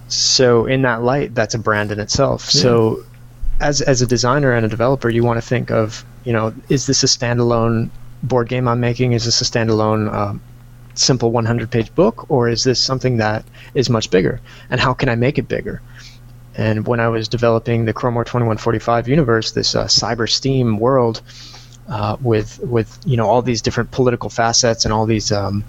[0.08, 2.42] So in that light, that's a brand in itself.
[2.42, 3.04] So
[3.60, 6.86] as as a designer and a developer, you want to think of you know is
[6.86, 7.90] this a standalone
[8.26, 9.12] board game I'm making?
[9.12, 10.42] Is this a standalone um,
[10.94, 14.40] simple 100 page book, or is this something that is much bigger?
[14.70, 15.82] And how can I make it bigger?
[16.54, 21.20] And when I was developing the Chrome War 2145 universe, this uh, cyber steam world
[21.88, 25.64] uh, with with you know all these different political facets and all these um,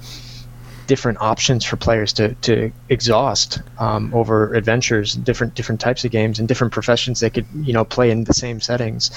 [0.87, 6.39] different options for players to, to exhaust um, over adventures, different different types of games
[6.39, 9.11] and different professions they could you know play in the same settings.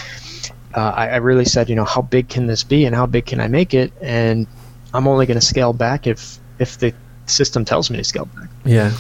[0.75, 3.27] Uh, I, I really said, you know, how big can this be and how big
[3.27, 3.93] can I make it?
[4.01, 4.47] And
[4.95, 6.93] I'm only going to scale back if if the
[7.27, 8.49] system tells me to scale back.
[8.65, 8.93] Yeah.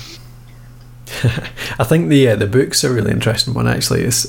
[1.79, 4.03] I think the uh, the book's a really interesting one actually.
[4.05, 4.27] Is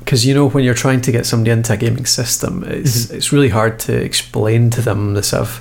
[0.00, 3.16] because you know when you're trying to get somebody into a gaming system, it's Mm-hmm.
[3.16, 5.60] it's really hard to explain to them the sort of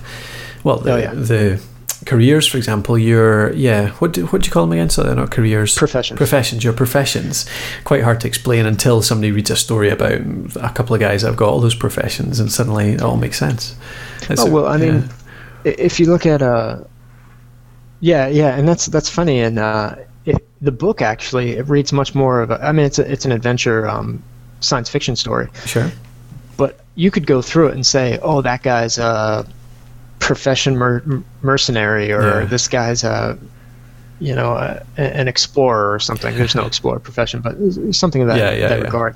[0.64, 1.14] well the, Oh, yeah.
[1.14, 1.62] the
[2.06, 2.98] careers, for example.
[2.98, 4.90] Your yeah, what do, what do you call them again?
[4.90, 5.76] So they're not careers.
[5.76, 6.18] Professions.
[6.18, 6.64] Professions.
[6.64, 7.46] Your professions.
[7.84, 11.30] Quite hard to explain until somebody reads a story about a couple of guys that
[11.30, 13.76] have got all those professions, and suddenly it all makes sense.
[14.30, 15.10] It's Oh well, I mean,
[15.66, 15.72] yeah.
[15.72, 16.84] i- if you look at uh,
[18.00, 19.40] yeah, yeah, and that's that's funny.
[19.42, 22.52] And uh, it, the book actually it reads much more of.
[22.52, 24.22] A, I mean, it's a, it's an adventure um,
[24.60, 25.92] science fiction story, sure.
[26.58, 29.46] but you could go through it and say, oh, that guy's a
[30.26, 31.04] profession mer-
[31.42, 32.46] mercenary, or Yeah.
[32.46, 33.38] this guy's a
[34.20, 36.36] you know a, an explorer or something.
[36.36, 37.56] There's no explorer profession, but
[37.94, 39.16] something of that, Yeah, yeah, that regard.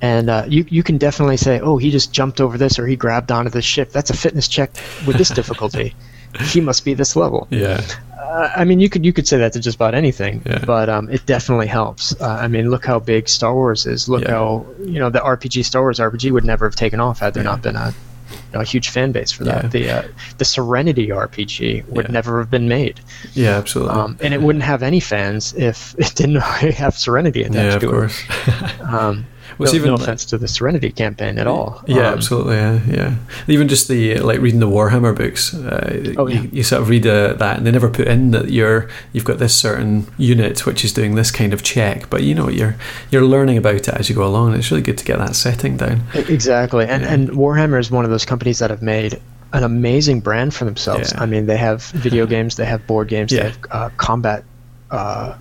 [0.00, 2.96] And uh, you you can definitely say, oh, he just jumped over this or he
[2.96, 3.92] grabbed onto this ship.
[3.92, 4.70] That's a fitness check
[5.06, 5.94] with this difficulty.
[6.40, 7.46] he must be this level.
[7.50, 7.80] Yeah.
[8.18, 10.64] Uh, I mean, you could you could say that to just about anything, Yeah.
[10.64, 12.20] but um, it definitely helps.
[12.20, 14.08] Uh, I mean, look how big Star Wars is.
[14.08, 14.30] Look Yeah.
[14.32, 17.44] how you know the RPG Star Wars RPG would never have taken off had there
[17.44, 17.50] Yeah.
[17.50, 17.94] not been a,
[18.52, 19.64] know, a huge fan base for that.
[19.64, 19.68] Yeah.
[19.70, 20.02] The uh,
[20.38, 22.12] the Serenity RPG would Yeah.
[22.12, 23.00] never have been made,
[23.34, 23.56] Yeah.
[23.58, 23.94] Absolutely.
[23.94, 26.36] um, and it wouldn't have any fans if it didn't
[26.82, 28.20] have Serenity attached yeah, of to course.
[28.46, 28.80] it.
[28.82, 29.26] Um,
[29.58, 31.82] no, even, no offense to the Serenity campaign at all.
[31.86, 32.56] Yeah, um, absolutely.
[32.56, 33.16] Yeah, yeah.
[33.48, 35.54] Even just the like reading the Warhammer books.
[35.54, 36.40] Uh, oh, yeah.
[36.40, 39.24] you, you, sort of read uh, that, and they never put in that you're you've
[39.24, 42.76] got this certain unit which is doing this kind of check, but you know you're
[43.10, 44.50] you're learning about it as you go along.
[44.50, 46.02] And it's really good to get that setting down.
[46.14, 47.12] Exactly, and yeah.
[47.12, 49.20] and Warhammer is one of those companies that have made
[49.52, 51.12] an amazing brand for themselves.
[51.12, 51.22] Yeah.
[51.22, 54.44] I mean, they have video games, they have board games, they have uh, combat
[54.90, 55.36] uh,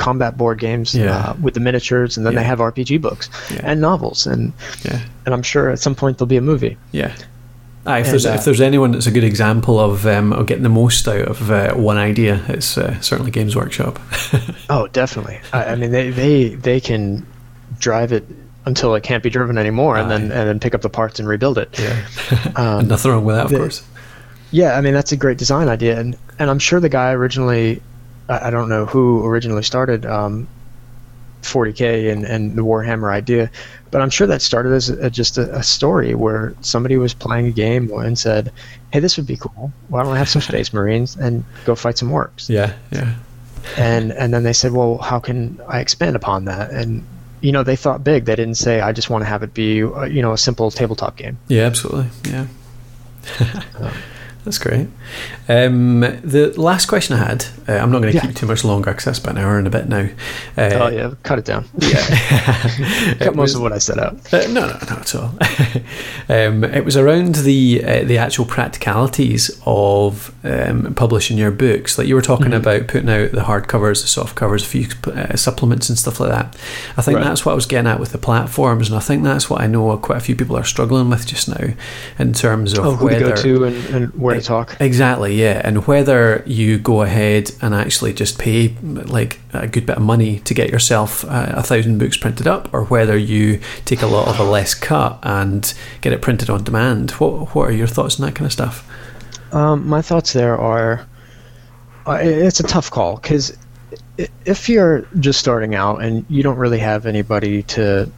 [0.00, 1.16] combat board games yeah.
[1.16, 2.40] uh, with the miniatures, and then yeah.
[2.40, 3.60] they have RPG books yeah.
[3.62, 4.52] and novels, and
[5.24, 6.76] and I'm sure at some point there'll be a movie.
[6.90, 7.14] Yeah.
[7.86, 10.46] Ah, if and, there's uh, if there's anyone that's a good example of, um, of
[10.46, 13.98] getting the most out of uh, one idea, it's uh, certainly Games Workshop.
[14.70, 15.40] oh, definitely.
[15.52, 17.26] I, I, mean, they, they they can
[17.78, 18.26] drive it
[18.66, 21.28] until it can't be driven anymore, and then and then pick up the parts and
[21.28, 21.78] rebuild it.
[21.78, 22.06] Yeah,
[22.56, 23.82] um, nothing wrong with that, of course.
[24.50, 27.80] Yeah, I mean that's a great design idea, and and I'm sure the guy originally
[28.30, 30.46] I don't know who originally started um,
[31.42, 33.50] 40k and, and the Warhammer idea,
[33.90, 37.46] but I'm sure that started as a, just a, a, story where somebody was playing
[37.46, 38.52] a game and said,
[38.92, 39.72] "Hey, this would be cool.
[39.88, 43.14] Why don't I have some Space Marines and go fight some orcs?" Yeah, yeah.
[43.76, 47.04] And and then they said, "Well, how can I expand upon that?" And
[47.40, 48.26] you know, they thought big.
[48.26, 50.70] They didn't say, "I just want to have it be, uh, you know, a simple
[50.70, 52.06] tabletop game." Yeah, absolutely.
[52.30, 52.46] Yeah.
[53.78, 53.92] um,
[54.44, 54.88] that's great.
[55.48, 58.26] Um, the last question I had, uh, I'm not going to yeah.
[58.26, 60.08] keep too much longer because that's about an hour and a bit now.
[60.56, 61.66] Uh, oh yeah, cut it down.
[61.78, 62.06] Yeah,
[63.18, 64.32] cut most was, of what I set out.
[64.32, 65.34] Uh, no, no, not at all.
[66.28, 71.98] um, it was around the uh, the actual practicalities of um, publishing your books.
[71.98, 72.54] Like you were talking mm-hmm.
[72.54, 76.30] about putting out the hardcovers, the soft covers, a few uh, supplements and stuff like
[76.30, 76.56] that.
[76.96, 77.24] I think right.
[77.24, 79.66] that's what I was getting at with the platforms, and I think that's what I
[79.66, 81.74] know quite a few people are struggling with just now
[82.18, 84.76] in terms of oh, who whether, to go to and, and where to talk.
[84.80, 85.60] Exactly, yeah.
[85.64, 90.40] And whether you go ahead and actually just pay like a good bit of money
[90.40, 94.28] to get yourself uh, a thousand books printed up, or whether you take a lot
[94.28, 97.12] of a less cut and get it printed on demand.
[97.12, 98.86] What What are your thoughts on that kind of stuff?
[99.52, 101.06] Um, my thoughts there are,
[102.06, 103.56] uh, it's a tough call because
[104.44, 108.10] if you're just starting out and you don't really have anybody to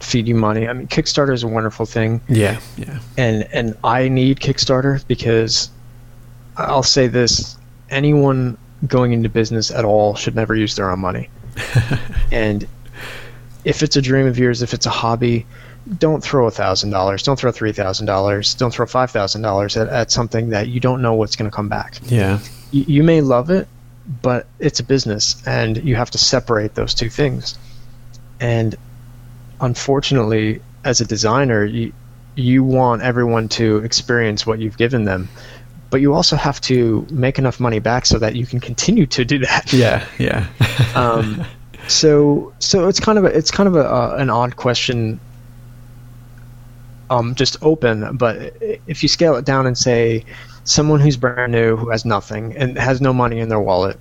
[0.00, 0.68] feed you money.
[0.68, 2.20] I mean, Kickstarter is a wonderful thing.
[2.28, 3.00] Yeah, yeah.
[3.16, 5.70] And and I need Kickstarter because
[6.56, 7.56] I'll say this:
[7.90, 11.28] anyone going into business at all should never use their own money.
[12.32, 12.66] and
[13.64, 15.46] if it's a dream of yours, if it's a hobby,
[15.98, 19.76] don't throw a thousand dollars, don't throw three thousand dollars, don't throw five thousand dollars
[19.76, 21.98] at something that you don't know what's going to come back.
[22.04, 23.68] Yeah, you, you may love it,
[24.22, 27.58] but it's a business, and you have to separate those two things.
[28.40, 28.76] And
[29.60, 31.92] unfortunately, as a designer, you
[32.34, 35.28] you want everyone to experience what you've given them,
[35.90, 39.24] but you also have to make enough money back so that you can continue to
[39.24, 39.72] do that.
[39.72, 40.46] Yeah, yeah.
[40.94, 41.44] um,
[41.88, 45.20] so so it's kind of a, it's kind of a, uh, an odd question.
[47.10, 48.54] Um, just open, but
[48.86, 50.26] if you scale it down and say
[50.64, 53.98] someone who's brand new who has nothing and has no money in their wallet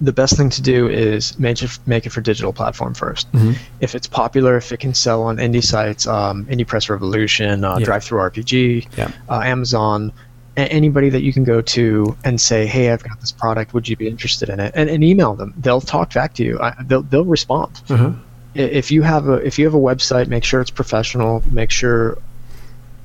[0.00, 3.52] the best thing to do is make it, make it for digital platform 1st mm-hmm.
[3.80, 7.78] If it's popular, if it can sell on indie sites, um, Indie Press Revolution, uh,
[7.78, 7.86] yeah.
[7.86, 9.10] RPG, yeah.
[9.28, 10.12] uh, Amazon,
[10.56, 13.74] a- anybody that you can go to and say, "Hey, I've got this product.
[13.74, 15.54] Would you be interested in it?" and, and email them.
[15.56, 16.60] They'll talk back to you.
[16.60, 17.74] I, they'll they'll respond.
[17.88, 18.20] Mm-hmm.
[18.54, 21.42] If you have a if you have a website, make sure it's professional.
[21.50, 22.18] Make sure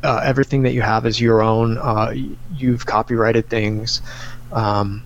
[0.03, 1.77] uh, everything that you have is your own.
[1.77, 2.13] Uh,
[2.53, 4.01] you've copyrighted things.
[4.51, 5.03] Um,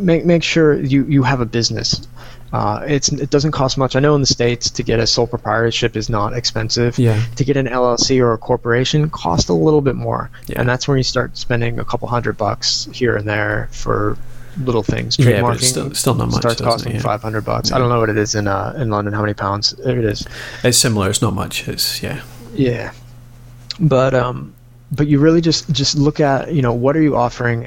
[0.00, 2.06] make make sure you, you have a business.
[2.52, 3.94] Uh, it's it doesn't cost much.
[3.94, 6.98] I know in the states to get a sole proprietorship is not expensive.
[6.98, 7.22] Yeah.
[7.36, 10.60] To get an LLC or a corporation costs a little bit more, yeah.
[10.60, 14.16] and that's when you start spending a couple hundred bucks here and there for
[14.58, 15.16] little things.
[15.16, 16.38] Yeah, but still, still not much.
[16.38, 17.00] It starts costing yeah.
[17.00, 17.70] five hundred bucks.
[17.70, 17.76] Yeah.
[17.76, 19.14] I don't know what it is in uh, in London.
[19.14, 20.26] How many pounds it is?
[20.64, 21.08] It's similar.
[21.08, 21.68] It's not much.
[21.68, 22.22] It's yeah.
[22.54, 22.92] Yeah,
[23.78, 24.54] but um,
[24.92, 27.64] but you really just just look at you know what are you offering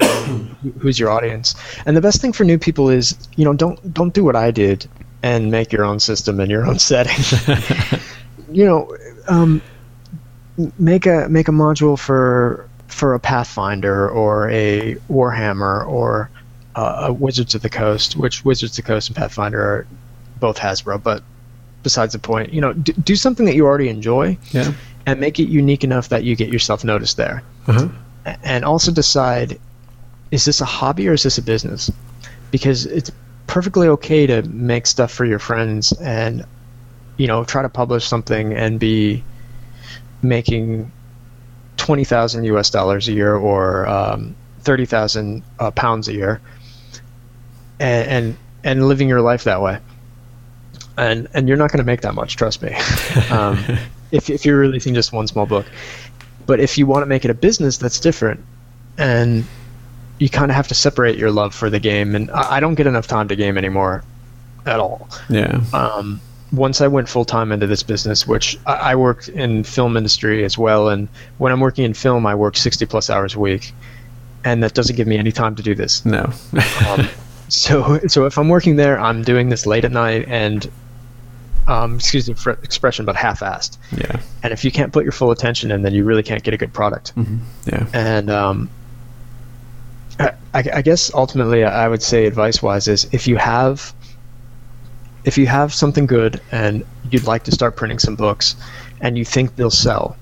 [0.78, 1.54] who's your audience.
[1.86, 4.50] And the best thing for new people is you know don't don't do what i
[4.50, 4.88] did
[5.22, 7.16] and make your own system in your own setting.
[8.52, 9.62] You know um,
[10.78, 16.30] make a make a module for for a pathfinder or a warhammer or
[16.76, 19.86] uh, a wizards of the coast which wizards of the coast and pathfinder are
[20.38, 21.24] both hasbro but
[21.82, 24.38] besides the point you know do, do something that you already enjoy.
[24.52, 24.72] Yeah
[25.06, 27.42] and make it unique enough that you get yourself noticed there.
[27.66, 27.88] Uh-huh.
[28.42, 29.58] And also decide
[30.30, 31.90] is this a hobby or is this a business?
[32.50, 33.10] Because it's
[33.46, 36.44] perfectly okay to make stuff for your friends and
[37.16, 39.22] you know try to publish something and be
[40.22, 40.90] making
[41.76, 46.40] 20,000 US dollars a year or um, 30,000 uh, pounds a year
[47.78, 49.78] and, and and living your life that way
[50.96, 52.36] and and you're not going to make that much.
[52.36, 52.76] Trust me.
[53.30, 53.58] Um,
[54.10, 55.66] if if you're releasing just one small book,
[56.46, 58.40] but if you want to make it a business, that's different,
[58.98, 59.44] and
[60.18, 62.14] you kind of have to separate your love for the game.
[62.14, 64.04] And I, I don't get enough time to game anymore,
[64.66, 65.08] at all.
[65.28, 65.60] Yeah.
[65.72, 66.20] Um,
[66.52, 70.44] once I went full time into this business, which I, I worked in film industry
[70.44, 73.72] as well, and when I'm working in film, I work 60 plus hours a week,
[74.44, 76.04] and that doesn't give me any time to do this.
[76.04, 76.32] No.
[76.88, 77.08] Um,
[77.48, 80.70] so so if I'm working there, I'm doing this late at night and
[81.66, 83.78] um, excuse the fr- expression, but half-assed.
[83.96, 84.20] yeah.
[84.42, 86.56] And if you can't put your full attention in, then you really can't get a
[86.56, 87.10] good product.
[87.10, 87.86] hmm Yeah.
[87.92, 88.70] And um,
[90.18, 93.92] I, I guess ultimately, I would say advice-wise is if you have
[95.24, 98.56] if you have something good and you'd like to start printing some books,
[99.00, 100.16] and you think they'll sell,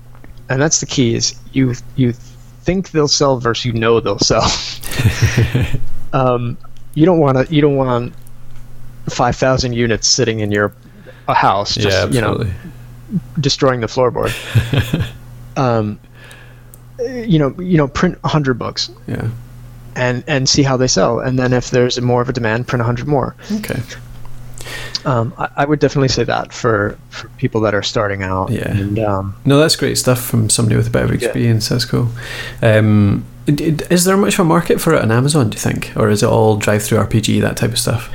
[0.49, 4.49] and that's the key is you you think they'll sell versus you know they'll sell.
[6.13, 6.57] um,
[6.95, 8.13] you don't want to you don't want
[9.09, 10.73] five thousand units sitting in your
[11.27, 12.45] a house just yeah, you know
[13.39, 14.33] destroying the floorboard.
[15.57, 15.99] um,
[16.99, 19.29] you know, you know, print hundred books yeah.
[19.95, 22.83] and and see how they sell, and then if there's more of a demand, print
[22.83, 23.35] hundred more.
[23.51, 23.81] Okay.
[25.05, 28.49] Um, I, I would definitely say that for, for people that are starting out.
[28.49, 28.71] Yeah.
[28.71, 31.67] And um, No, that's great stuff from somebody with a bit of experience.
[31.67, 32.07] That's cool.
[32.61, 35.49] Um, is there much of a market for it on Amazon?
[35.49, 38.09] Do you think, or is it all DriveThruRPG that type of stuff?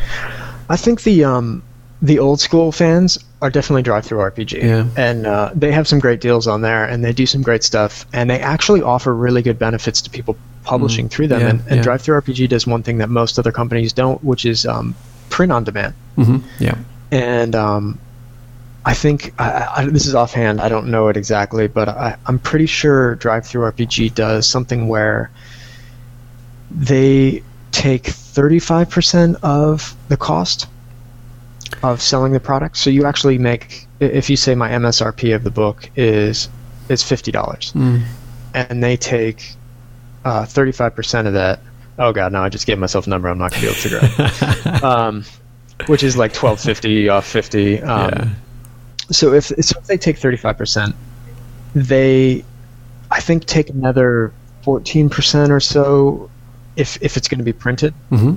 [0.71, 1.63] I think the um,
[2.01, 4.63] the old school fans are definitely DriveThruRPG.
[4.63, 4.87] Yeah.
[4.97, 8.07] And uh, they have some great deals on there, and they do some great stuff,
[8.13, 11.41] and they actually offer really good benefits to people publishing Mm, through them.
[11.41, 11.83] yeah, and and yeah.
[11.83, 14.95] DriveThruRPG does one thing that most other companies don't, which is um,
[15.31, 15.95] print on demand.
[16.17, 16.77] hmm Yeah.
[17.11, 17.99] and um,
[18.85, 20.61] I think I, I, this is offhand.
[20.61, 25.31] I don't know it exactly, but I, I'm pretty sure DriveThruRPG does something where
[26.71, 30.67] they take 35% of the cost
[31.83, 32.77] of selling the product.
[32.77, 36.49] So you actually make if you say my MSRP of the book is
[36.89, 38.03] is fifty dollars, Mm.
[38.55, 39.55] and they take
[40.25, 41.61] uh, 35% of that.
[41.99, 42.43] Oh god, no!
[42.43, 43.29] I just gave myself a number.
[43.29, 45.25] I'm not gonna be able to figure out um,
[45.87, 47.81] which is like twelve fifty off fifty.
[47.83, 48.29] Um, yeah.
[49.11, 50.95] So if so if they take thirty five percent,
[51.75, 52.45] they,
[53.11, 56.31] I think, take another fourteen percent or so,
[56.77, 57.95] if if it's going to be printed.
[58.11, 58.35] hmm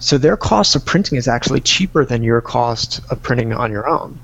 [0.00, 3.86] So their cost of printing is actually cheaper than your cost of printing on your
[3.88, 4.18] own,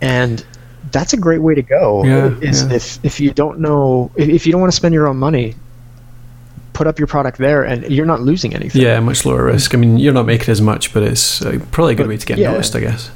[0.00, 0.44] and
[0.92, 2.04] that's a great way to go.
[2.04, 2.74] Yeah, is yeah.
[2.74, 5.54] if if you don't know if, if you don't want to spend your own money,
[6.74, 8.82] put up your product there, and you're not losing anything.
[8.82, 9.74] Yeah, much lower risk.
[9.74, 12.16] I mean, you're not making as much, but it's uh, probably a good But, way
[12.18, 12.50] to get yeah.
[12.50, 13.10] noticed, I guess.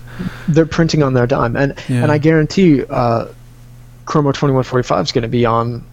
[0.48, 3.26] they're printing on their dime, and and I guarantee uh,
[4.06, 5.84] Chrome War twenty one forty five is going to be on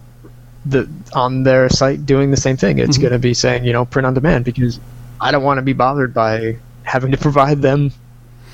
[0.64, 2.78] the on their site doing the same thing.
[2.78, 3.02] It's Mhm.
[3.02, 4.80] going to be saying you know print on demand because
[5.20, 7.92] I don't want to be bothered by having to provide them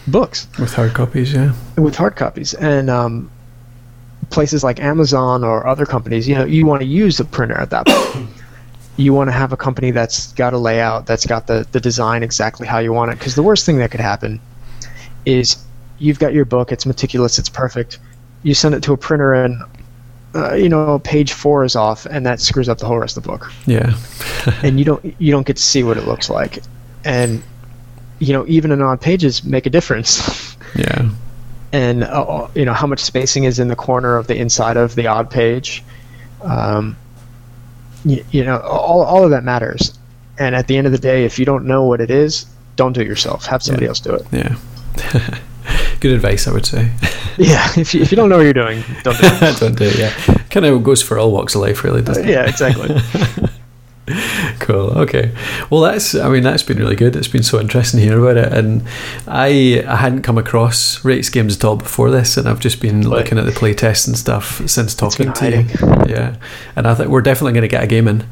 [0.06, 1.52] books With hard copies, yeah.
[1.76, 3.30] with hard copies and um,
[4.30, 6.28] places like Amazon or other companies.
[6.28, 8.28] You know you want to use a printer at that point.
[8.96, 12.22] You want to have a company that's got a layout, that's got the, the design
[12.22, 13.18] exactly how you want it.
[13.18, 14.38] Because the worst thing that could happen
[15.24, 15.56] is
[15.98, 17.98] you've got your book, it's meticulous, it's perfect.
[18.42, 19.62] You send it to a printer, and
[20.34, 23.22] uh, you know page four is off, and that screws up the whole rest of
[23.22, 23.52] the book.
[23.66, 23.94] Yeah.
[24.64, 26.58] And you don't you don't get to see what it looks like,
[27.04, 27.42] and
[28.18, 30.56] you know even an odd pages make a difference.
[30.76, 31.08] yeah.
[31.72, 34.94] and uh, you know how much spacing is in the corner of the inside of
[34.96, 35.84] the odd page.
[36.42, 36.96] Um,
[38.04, 39.96] you, you know all all of that matters.
[40.38, 42.94] And at the end of the day, if you don't know what it is, don't
[42.94, 43.44] do it yourself.
[43.46, 43.88] Have somebody Yeah.
[43.90, 44.26] else do it.
[44.32, 45.38] Yeah.
[46.02, 46.90] good advice, I would say.
[47.38, 49.56] Yeah, if you, if you don't know what you're doing, don't do it.
[49.60, 50.12] Don't do it, yeah.
[50.50, 52.30] Kind of goes for all walks of life, really, doesn't it?
[52.30, 52.94] yeah, exactly.
[54.60, 54.90] Cool.
[54.98, 55.32] Okay.
[55.70, 56.14] Well, that's.
[56.14, 57.16] I mean, that's been really good.
[57.16, 58.82] It's been so interesting to hear about it, and
[59.26, 63.00] I I hadn't come across RAEX games at all before this, and I've just been
[63.02, 63.18] Right.
[63.18, 65.66] looking at the play test and stuff since talking to you.
[66.06, 66.36] Yeah,
[66.76, 68.24] and I think we're definitely going to get a game in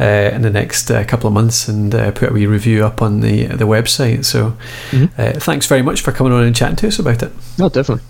[0.00, 3.02] uh, in the next uh, couple of months and uh, put a wee review up
[3.02, 4.24] on the the website.
[4.24, 4.56] So,
[4.90, 5.10] Mhm.
[5.18, 7.32] uh, thanks very much for coming on and chatting to us about it.
[7.58, 8.04] No, definitely.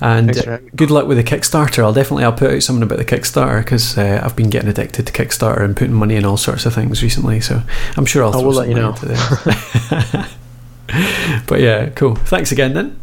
[0.00, 1.82] And uh, good luck with the Kickstarter.
[1.82, 5.06] I'll definitely I'll put out something about the Kickstarter because uh, I've been getting addicted
[5.06, 7.40] to Kickstarter and putting money in all sorts of things recently.
[7.40, 7.62] So
[7.96, 8.34] I'm sure I'll.
[8.34, 8.92] I will let you know.
[11.46, 12.14] but yeah, cool.
[12.14, 13.00] Thanks again then.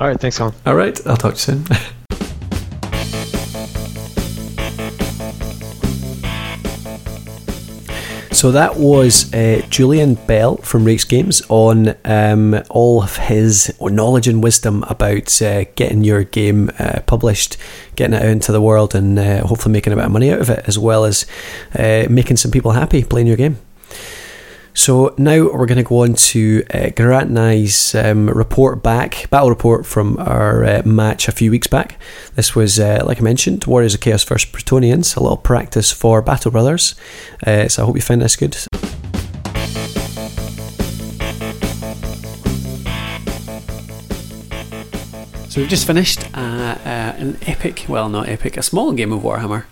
[0.00, 0.54] All right, thanks, Colin.
[0.66, 1.66] All right, I'll talk to you soon.
[8.34, 14.26] So that was uh, Julian Bell from RAEX Games on um, all of his knowledge
[14.26, 17.56] and wisdom about uh, getting your game uh, published,
[17.94, 20.40] getting it out into the world, and uh, hopefully making a bit of money out
[20.40, 21.26] of it, as well as
[21.78, 23.56] uh, making some people happy playing your game.
[24.76, 29.48] So now we're going to go on to uh, and I's um, report back, battle
[29.48, 31.96] report from our uh, match a few weeks back.
[32.34, 36.20] This was, uh, like I mentioned, Warriors of Chaos versus Bretonnians, a little practice for
[36.22, 36.96] Battle Brothers.
[37.46, 38.54] Uh, so I hope you find this good.
[45.48, 49.22] So we've just finished uh, uh, an epic, well, not epic, a small game of
[49.22, 49.66] Warhammer.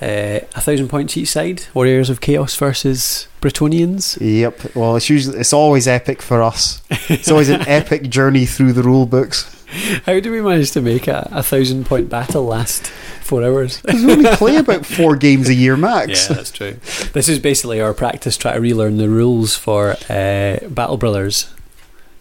[0.00, 1.62] Uh, a thousand points each side.
[1.72, 4.16] Warriors of Chaos versus Bretonnians.
[4.20, 4.74] Yep.
[4.74, 6.82] Well, it's usually it's always epic for us.
[7.10, 9.58] It's always an epic journey through the rule books.
[10.06, 12.86] How do we manage to make a, a thousand point battle last
[13.22, 13.80] four hours?
[13.82, 16.28] Because we only play about four games a year max.
[16.28, 16.76] Yeah, that's true.
[17.12, 21.52] This is basically our practice trying to relearn the rules for uh, Battle Brothers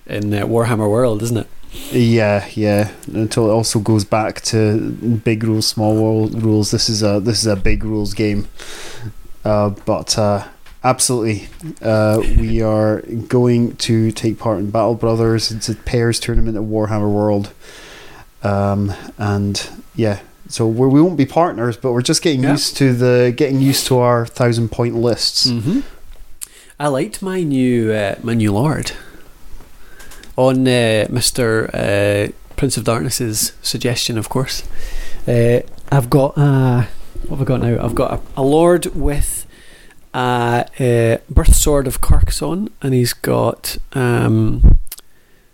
[0.06, 1.48] in uh, Warhammer World, isn't it?
[1.92, 2.92] Yeah, yeah.
[3.14, 4.92] Until it also goes back to
[5.24, 6.72] big rules, small world rules.
[6.72, 8.48] This is a this is a big rules game.
[9.44, 10.48] Uh, but uh,
[10.84, 11.48] absolutely,
[11.82, 15.52] uh, we are going to take part in Battle Brothers.
[15.52, 17.54] It's a pairs tournament at Warhammer World,
[18.44, 20.20] um, and yeah.
[20.48, 22.52] So we're, we won't be partners, but we're just getting Yeah.
[22.52, 25.48] used to the getting used to our thousand point lists.
[25.48, 25.80] Mm-hmm.
[26.78, 28.92] I liked my new uh, my new lord
[30.36, 34.64] on uh, Mister uh, Prince of Darkness's suggestion, of course.
[35.26, 36.86] Uh, I've got uh,
[37.28, 37.86] what have I got now?
[37.86, 39.41] I've got a, a lord with
[40.14, 43.78] a, uh birth sword of Carcassonne, and he's got.
[43.94, 44.78] Um,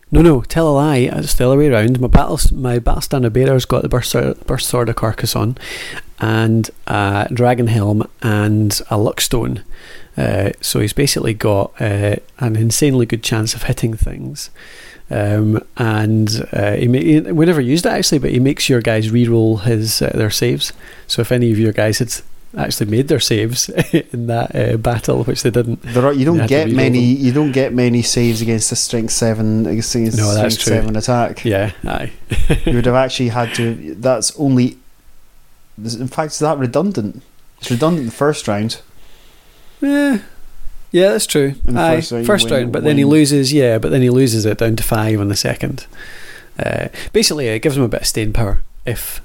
[0.10, 0.97] no, no, tell a lie.
[0.97, 1.99] It's the other way around.
[1.99, 5.58] My battle, my battle standard bearer's got the birth sword, sword of Carcassonne,
[6.20, 9.64] and a dragon helm and a luckstone.
[10.16, 14.49] Uh, so he's basically got uh, an insanely good chance of hitting things.
[15.10, 18.82] Um, and uh, he, ma- he we never used it actually, but he makes your
[18.82, 20.74] guys re-roll his uh, their saves.
[21.05, 22.14] So if any of your guys had
[22.58, 23.70] actually made their saves
[24.14, 27.51] in that uh, battle, which they didn't, There are you don't get many you don't
[27.51, 30.74] get many saves against a strength seven against No, strength that's true.
[30.74, 31.45] seven attack.
[31.45, 32.12] yeah, aye,
[32.66, 33.95] you would have actually had to.
[33.95, 34.78] That's only.
[35.78, 37.22] In fact, is that redundant?
[37.60, 38.82] It's redundant in the first round.
[39.82, 40.20] Yeah,
[40.91, 41.53] yeah, that's true.
[41.68, 43.53] In the Aye, first first, round, you win- but then he loses.
[43.53, 45.86] Yeah, but then he loses it down to five on the second.
[46.58, 48.62] Uh, basically, it gives him a bit of staying power.
[48.86, 49.22] If,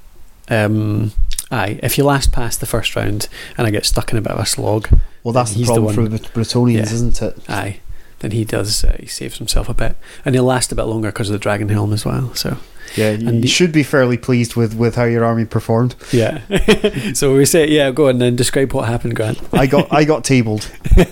[0.49, 1.11] um,
[1.53, 3.27] aye, if you last past the first round
[3.57, 4.89] and I get stuck in a bit of a slog,
[5.23, 6.93] Well, that's the He's the problem for the Bretonnians, Yeah.
[6.93, 7.37] isn't it?
[7.47, 7.79] aye,
[8.19, 8.83] then he does.
[8.83, 9.95] Uh, he saves himself a bit,
[10.25, 12.33] and he'll last a bit longer because of the dragon helm as well.
[12.35, 12.57] So
[12.95, 15.95] Yeah, you, And you should be fairly pleased with, with how your army performed.
[16.11, 16.41] yeah.
[17.13, 18.35] so we say, yeah, go on then.
[18.35, 19.39] Describe what happened, Grant.
[19.53, 20.69] I got I got tabled.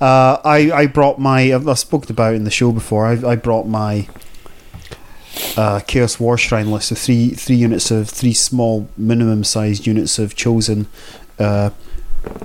[0.00, 3.06] Uh, I I brought my I've, I've spoken about it in the show before.
[3.06, 4.06] I I brought my
[5.56, 10.18] uh, Chaos War Shrine list of three three units of three small minimum sized units
[10.18, 10.86] of chosen,
[11.38, 11.70] uh,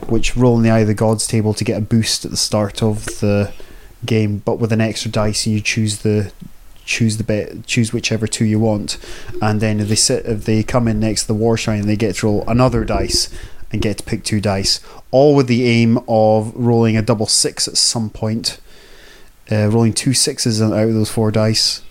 [0.08, 2.38] which roll in the Eye of the Gods table to get a boost at the
[2.38, 3.52] start of the
[4.06, 6.32] game, but with an extra dice, you choose the
[6.86, 8.98] choose the bet choose whichever two you want,
[9.42, 11.96] and then if they sit if they come in next to the War Shrine, they
[11.96, 13.30] get to roll another dice
[13.72, 14.80] and get to pick two dice,
[15.10, 18.60] all with the aim of rolling a double six at some point,
[19.52, 21.82] uh, rolling two sixes out of those four dice,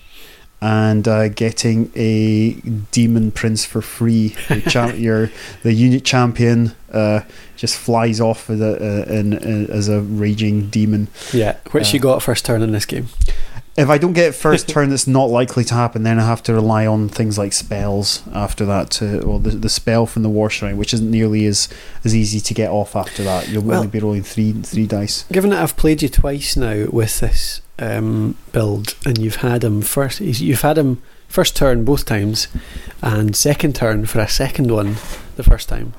[0.62, 2.52] and uh, getting a
[2.92, 4.36] demon prince for free.
[4.72, 5.30] Your, your
[5.64, 7.22] the unit champion uh,
[7.56, 9.34] just flies off as a, uh, in,
[9.68, 11.08] as a raging demon.
[11.32, 13.08] Yeah, which Uh, you got first turn in this game.
[13.74, 16.02] If I don't get it first turn, that's not likely to happen.
[16.02, 18.90] Then I have to rely on things like spells after that.
[18.92, 21.68] To well, the, the spell from the war shrine, which isn't nearly as
[22.04, 23.48] as easy to get off after that.
[23.48, 25.24] You'll Well- only be rolling three three dice.
[25.32, 29.80] Given that I've played you twice now with this um, build, and you've had him
[29.80, 32.48] first, you've had him first turn both times,
[33.00, 34.96] and second turn for a second one
[35.36, 35.94] the first time.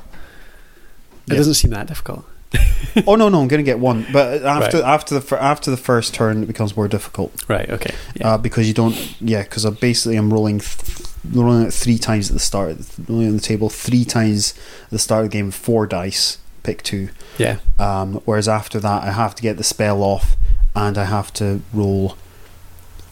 [1.26, 1.38] It Yeah.
[1.38, 2.24] doesn't seem that difficult.
[3.08, 4.06] oh no, no, I'm going to get one.
[4.14, 7.70] But after after the after the first turn, it becomes more difficult Right.
[7.70, 7.94] Okay.
[8.16, 8.34] Yeah.
[8.34, 8.96] uh, because you don't.
[9.22, 10.60] Yeah, because basically I'm rolling.
[10.60, 12.76] Th- rolling it three times at the start,
[13.08, 16.84] rolling on the table three times at the start of the game, four dice, pick
[16.84, 17.08] two.
[17.38, 17.60] yeah.
[17.80, 20.36] Um, whereas after that, I have to get the spell off,
[20.76, 22.18] and I have to roll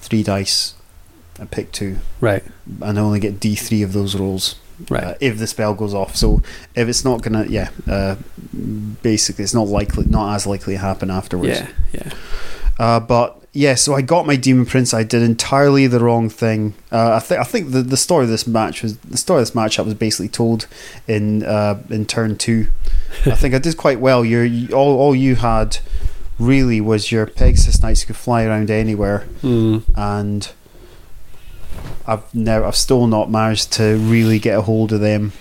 [0.01, 0.73] three dice
[1.39, 2.43] and pick two, Right.
[2.81, 4.55] and I only get D three of those rolls
[4.89, 5.03] Right.
[5.03, 6.15] uh, if the spell goes off.
[6.15, 6.41] So
[6.75, 8.15] if it's not gonna, yeah, uh,
[9.01, 11.59] basically it's not likely, not as likely to happen afterwards.
[11.59, 11.67] yeah.
[11.93, 12.11] Yeah.
[12.79, 14.93] Uh, but yeah, so I got my demon prince.
[14.93, 16.73] I did entirely the wrong thing.
[16.91, 19.47] Uh, I think I think the, the story of this match was the story of
[19.47, 20.67] this matchup was basically told
[21.07, 22.67] in uh, in turn two.
[23.25, 24.23] I think I did quite well.
[24.23, 25.79] You're, you all all you had
[26.39, 29.83] really was your Pegasus knights who could fly around anywhere, Mm.
[29.95, 30.49] and
[32.07, 35.31] I've never I've still not managed to really get a hold of them.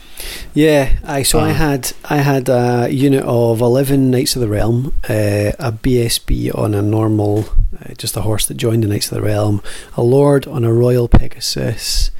[0.54, 1.54] Yeah, I so I Uh.
[1.54, 6.74] had I had a unit of eleven Knights of the Realm, uh, a BSB on
[6.74, 7.46] a normal,
[7.80, 9.62] uh, just a horse that joined the Knights of the Realm,
[9.96, 12.10] a Lord on a Royal Pegasus,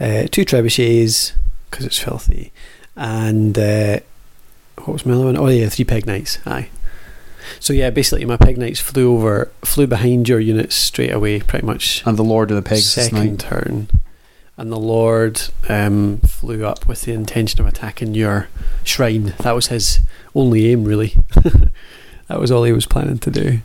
[0.00, 1.32] uh, two trebuchets
[1.70, 2.50] because it's filthy,
[2.96, 4.00] and uh,
[4.78, 5.36] what was my other one?
[5.36, 6.38] Oh yeah, three Peg Knights.
[6.46, 6.68] Aye.
[7.60, 11.66] So yeah, basically my Peg Knights flew over, flew behind your units straight away, pretty
[11.66, 13.88] much And the Lord of the Pegasus second turn,
[14.56, 18.48] and the Lord um, flew up with the intention of attacking your
[18.84, 19.34] shrine.
[19.40, 20.00] That was his
[20.34, 21.14] only aim, really.
[22.28, 23.60] that was all he was planning to do.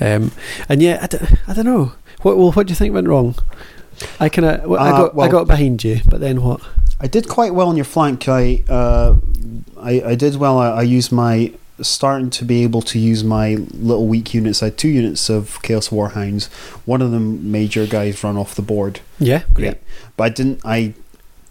[0.00, 0.32] Um,
[0.68, 1.18] and yeah, I, d-
[1.48, 1.92] I don't know.
[2.22, 3.34] What well, what do you think went wrong?
[4.20, 6.60] I kind of I Uh, got I got behind you, but then what?
[7.00, 8.28] I did quite well on your flank.
[8.28, 9.14] I uh,
[9.80, 10.58] I, I did well.
[10.58, 14.62] I, I used my starting to be able to use my little weak units.
[14.62, 16.46] I had two units of Chaos Warhounds.
[16.86, 19.00] One of them made your guys run off the board.
[19.18, 19.78] Yeah, Great,
[20.16, 20.60] but I didn't.
[20.64, 20.94] I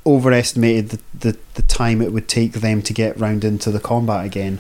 [0.06, 1.00] overestimated the,
[1.32, 4.60] the the time it would take them to get round into the combat again,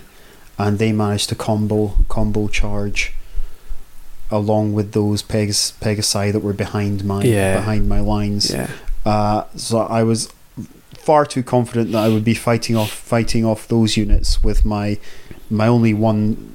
[0.57, 3.13] and they managed to combo combo charge
[4.31, 7.55] along with those pegs Pegasi that were behind my Yeah.
[7.57, 8.51] behind my lines.
[8.51, 8.67] Yeah,
[9.05, 10.29] Uh, so I was
[10.97, 14.97] far too confident that I would be fighting off fighting off those units with my
[15.49, 16.51] my only one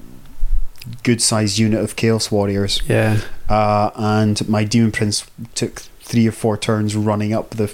[1.03, 2.81] good sized unit of Chaos Warriors.
[2.89, 7.73] yeah, Uh, and my Demon Prince took three or four turns running up the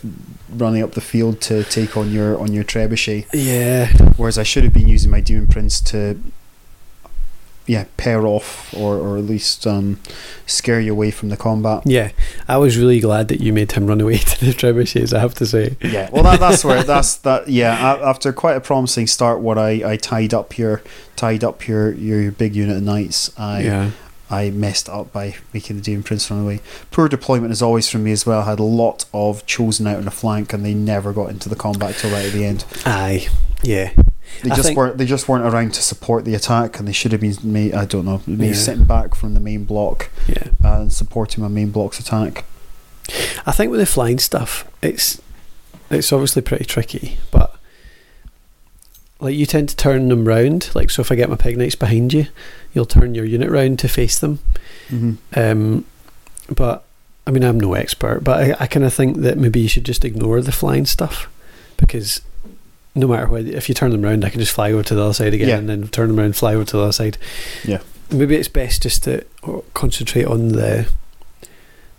[0.51, 3.27] running up the field to take on your on your trebuchet.
[3.33, 3.89] yeah.
[4.17, 6.21] Whereas I should have been using my Demon Prince to
[7.67, 9.99] yeah pair off or or at least um,
[10.47, 11.83] scare you away from the combat.
[11.85, 12.13] Yeah,
[12.49, 15.13] I was really glad that you made him run away to the trebuchets.
[15.13, 15.77] I have to say.
[15.81, 17.49] Yeah, well, that, that's where that's that.
[17.49, 20.83] Yeah, after quite a promising start, what I, I tied up your
[21.17, 23.91] tied up your, your your big unit of knights, I yeah,
[24.31, 26.61] I messed up by making the Demon Prince run away.
[26.91, 28.41] Poor deployment as always from me as well.
[28.41, 31.49] I had a lot of chosen out on the flank, and they never got into
[31.49, 32.65] the combat till right at the end.
[32.85, 33.29] aye,
[33.63, 33.93] yeah.
[34.43, 36.93] They I just think- weren't they just weren't around to support the attack, and they
[36.93, 37.75] should have been made.
[37.75, 38.55] I don't know, maybe Yeah.
[38.55, 42.45] sitting back from the main block Yeah, and supporting my main block's attack.
[43.47, 45.21] I think with the flying stuff, it's
[45.91, 47.55] it's obviously pretty tricky, but
[49.21, 50.71] like you tend to turn them round.
[50.75, 52.27] Like so, if I get my peg knights behind you,
[52.75, 54.41] you'll turn your unit round to face them.
[54.89, 55.85] hmm Um,
[56.55, 56.85] but
[57.27, 59.85] I mean, I'm no expert, but I, I kind of think that maybe you should
[59.85, 61.29] just ignore the flying stuff
[61.77, 62.21] because
[62.97, 65.05] no matter what, if you turn them round, I can just fly over to the
[65.05, 65.59] other side again, Yeah.
[65.59, 67.19] and then turn them around, fly over to the other side.
[67.65, 67.79] Yeah.
[68.11, 69.25] Maybe it's best just to
[69.75, 70.89] concentrate on the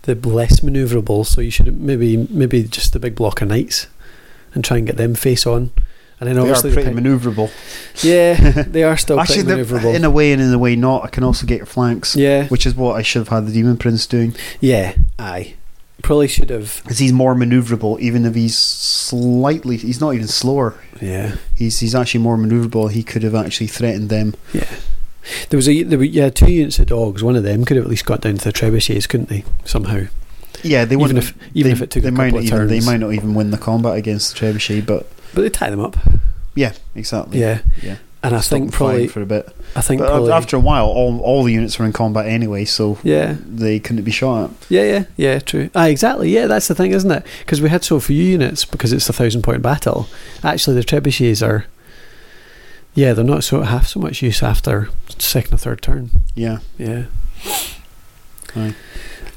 [0.03, 1.25] the less manoeuvrable.
[1.25, 3.87] So you should maybe maybe just the big block of knights
[4.53, 5.71] and try and get them face on.
[6.19, 7.51] And then obviously They are pretty manoeuvrable.
[8.03, 9.93] yeah, they are still Actually, pretty manoeuvrable.
[9.93, 11.03] in a way and in a way not.
[11.03, 12.15] I can also get your flanks.
[12.15, 14.33] yeah, which is what I should have had the Demon Prince doing.
[14.59, 15.53] yeah, aye.
[16.03, 16.81] Probably should have.
[16.83, 19.77] Because he's more maneuverable, even if he's slightly.
[19.77, 20.75] He's not even slower.
[21.01, 22.91] Yeah, He's he's actually more maneuverable.
[22.91, 24.35] He could have actually threatened them.
[24.53, 24.67] yeah.
[25.49, 27.21] There was a there were yeah two units of dogs.
[27.23, 29.43] One of them could have at least got down to the trebuchets, couldn't they?
[29.65, 30.03] Somehow,
[30.63, 31.19] Yeah, they even wouldn't.
[31.19, 32.69] if even they, if it took they a might couple even turns.
[32.69, 34.85] they might not even win the combat against the trebuchet.
[34.85, 35.97] But but they tie them up.
[36.55, 37.39] yeah, exactly.
[37.41, 37.97] Yeah, yeah.
[38.27, 39.49] And I think probably for a bit.
[39.75, 42.97] I think probably after a while, all all the units were in combat anyway, so
[43.03, 44.65] yeah they couldn't be shot at.
[44.69, 45.69] yeah yeah yeah true.
[45.75, 46.29] Ah, exactly.
[46.29, 47.23] Yeah, that's the thing, isn't it?
[47.39, 50.07] Because we had so few units because it's a thousand point battle.
[50.43, 51.65] Actually, the trebuchets are.
[52.93, 56.09] Yeah, they're not so half so much use after second or third turn.
[56.35, 57.05] Yeah, Yeah.
[58.55, 58.73] Aye.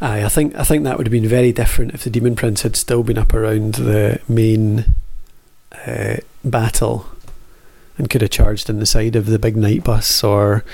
[0.01, 2.63] Aye, I think I think that would have been very different if the Demon Prince
[2.63, 4.87] had still been up around the main
[5.87, 7.07] uh, battle
[7.99, 10.65] and could have charged in the side of the big knight bus or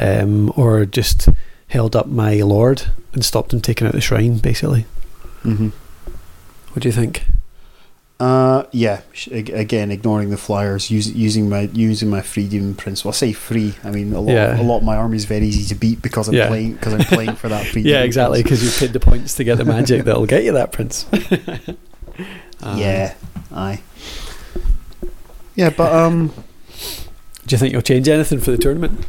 [0.00, 1.28] um, or just
[1.68, 4.38] held up my lord and stopped him taking out the shrine.
[4.38, 4.86] Basically,
[5.42, 5.68] hmm
[6.72, 7.24] what do you think?
[8.20, 9.00] Uh, yeah.
[9.12, 13.04] sh- Again, ignoring the flyers, use, using my using my free demon prince.
[13.04, 13.74] Well, I say free.
[13.84, 14.32] I mean, a lot.
[14.32, 14.58] Yeah.
[14.58, 16.48] a lot of my army is very easy to beat because I'm Yeah.
[16.48, 17.82] playing because I'm playing for that free.
[17.82, 20.72] Yeah, exactly, because you paid the points to get the magic that'll get you that
[20.72, 21.06] prince.
[22.62, 23.14] Um, yeah,
[23.52, 23.82] aye.
[25.56, 26.32] Yeah, but um,
[27.46, 29.06] Do you think you'll change anything for the tournament?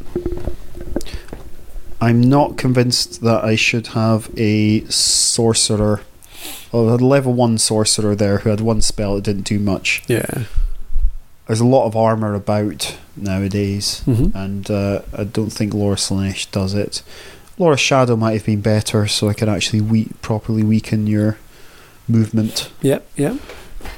[1.99, 6.01] I'm not convinced that I should have a sorcerer.
[6.71, 9.57] Well, I had a level one sorcerer there who had one spell that didn't do
[9.57, 10.03] much.
[10.07, 10.43] Yeah.
[11.47, 14.01] There's a lot of armor about nowadays.
[14.01, 17.01] hmm and uh, I don't think Lore of Slaanesh does it.
[17.57, 21.38] Lore of Shadow might have been better, so I could actually we- properly weaken your
[22.07, 22.69] movement.
[22.81, 23.07] Yep.
[23.15, 23.38] Yep.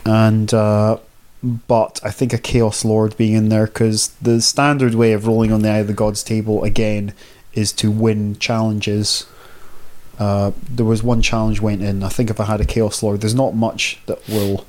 [0.06, 0.98] And uh,
[1.44, 5.52] but I think a Chaos Lord being in there because the standard way of rolling
[5.52, 7.14] on the Eye of the Gods table again
[7.54, 9.26] is to win challenges.
[10.18, 12.04] Uh, there was one challenge went in.
[12.04, 14.66] I think if I had a Chaos Lord, there's not much that will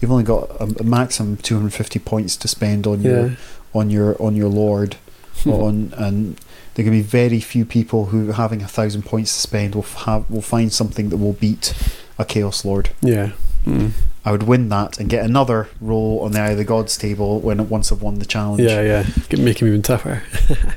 [0.00, 3.36] you've only got a, a maximum 250 points to spend on your
[3.74, 4.96] on your on your lord
[5.46, 6.40] on and
[6.74, 10.28] there can be very few people who having a thousand points to spend will have
[10.28, 11.72] will find something that will beat
[12.18, 13.28] a chaos lord Yeah.
[13.64, 13.88] Hmm.
[14.24, 17.40] I would win that and get another roll on the Eye of the Gods table
[17.40, 18.62] when once I've won the challenge.
[18.62, 19.06] Yeah, yeah.
[19.28, 20.22] Could make him even tougher.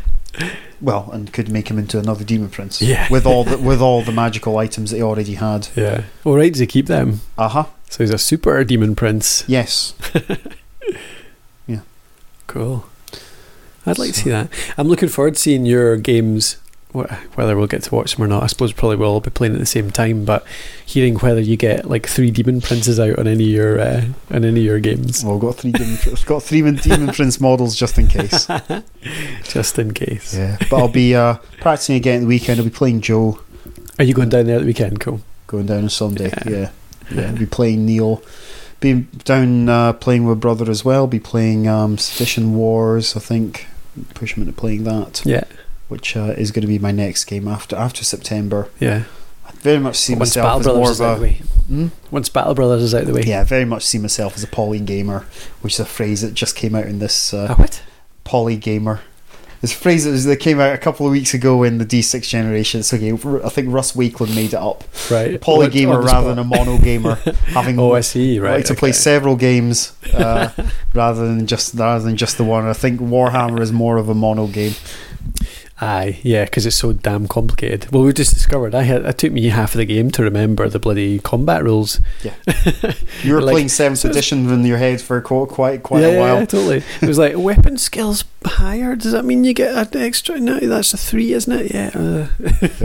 [0.81, 2.81] Well, and could make him into another demon prince.
[2.81, 3.07] Yeah.
[3.09, 5.69] With all the with all the magical items that he already had.
[5.75, 6.03] Yeah.
[6.25, 7.21] All right, does he keep them?
[7.37, 7.65] Uh huh.
[7.89, 9.43] So he's a super demon prince.
[9.47, 9.93] Yes.
[11.67, 11.79] Yeah.
[12.45, 12.85] Cool.
[13.87, 14.49] I'd like to see that.
[14.77, 16.57] I'm looking forward to seeing your games.
[16.95, 19.29] Wh- Whether we'll get to watch them or not, I suppose probably we'll all be
[19.29, 20.25] playing at the same time.
[20.25, 20.45] But
[20.85, 24.45] hearing whether you get like three demon princes out on any of your uh, on
[24.45, 25.97] any of your games, Well, I've got three demon.
[26.07, 28.47] I've got three demon prince models just in case.
[29.43, 30.35] just in case.
[30.35, 30.57] Yeah.
[30.69, 32.59] But I'll be uh, practicing again the weekend.
[32.59, 33.39] I'll be playing Joe.
[33.99, 34.99] Are you going down there at the weekend?
[34.99, 35.21] Cool.
[35.47, 36.31] going down on Sunday.
[36.45, 36.49] Yeah.
[36.49, 36.71] Yeah,
[37.21, 37.31] yeah.
[37.31, 38.21] Be playing Neil.
[38.81, 38.93] Be
[39.23, 41.07] down uh, playing with brother as well.
[41.07, 43.15] Be playing um, Sedition Wars.
[43.15, 43.67] I think
[44.13, 45.45] push him into playing that, Yeah,
[45.87, 48.69] which uh, is going to be my next game after after September.
[48.79, 49.03] yeah.
[49.47, 51.29] I very much see Once myself Battle as more Brothers of a.
[51.67, 51.87] Hmm?
[52.09, 53.21] Once Battle Brothers is out the way.
[53.25, 55.25] yeah, very much see myself as a poly gamer,
[55.61, 57.83] which is a phrase that just came out in this uh, A what?
[58.23, 59.01] poly gamer.
[59.61, 62.81] This phrase that, came out a couple of weeks ago in the D6 generation.
[62.81, 63.11] It's okay.
[63.43, 64.83] I think Russ Wakelin made it up.
[65.09, 65.39] Right.
[65.41, 67.15] Poly gamer rather than a mono gamer.
[67.47, 68.37] having Oh, I see.
[68.39, 68.57] Right.
[68.57, 70.49] like to play several games uh,
[70.93, 72.65] rather than just rather than just the one.
[72.65, 74.73] I think Warhammer is more of a mono game.
[75.81, 77.91] Aye, yeah, because it's so damn complicated.
[77.91, 80.69] Well, we just discovered I had it took me half of the game to remember
[80.69, 81.99] the bloody combat rules.
[82.23, 82.33] Yeah,
[83.23, 86.19] you were Like- playing seventh edition in your head for quite quite, quite yeah, a
[86.19, 86.39] while.
[86.39, 86.83] yeah, totally.
[87.01, 88.95] It was like weapon skills higher.
[88.95, 90.39] Does that mean you get an extra?
[90.39, 91.73] No, that's a three, isn't it?
[91.73, 91.91] Yeah.
[91.93, 92.27] Uh,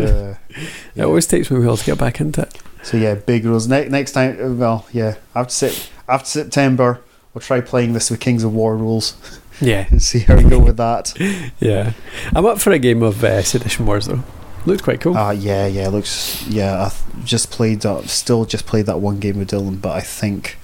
[0.01, 0.34] Uh,
[0.97, 2.59] It always takes me a while to get back into it.
[2.82, 3.68] so yeah, big rules.
[3.68, 7.01] Ne- next time, uh, well, yeah, after sep- after September,
[7.34, 9.14] we'll try playing this with Kings of War rules
[9.61, 11.12] Yeah, and see how we go with that.
[11.61, 11.92] yeah.
[12.34, 14.22] I'm up for a game of uh, Sedition Wars though.
[14.66, 15.16] Looks quite cool.
[15.16, 16.86] Uh, yeah, yeah, looks yeah.
[16.86, 20.58] I've just played, uh, still just played that one game with Dylan, but I think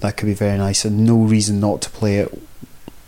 [0.00, 2.38] that could be very nice, and no reason not to play it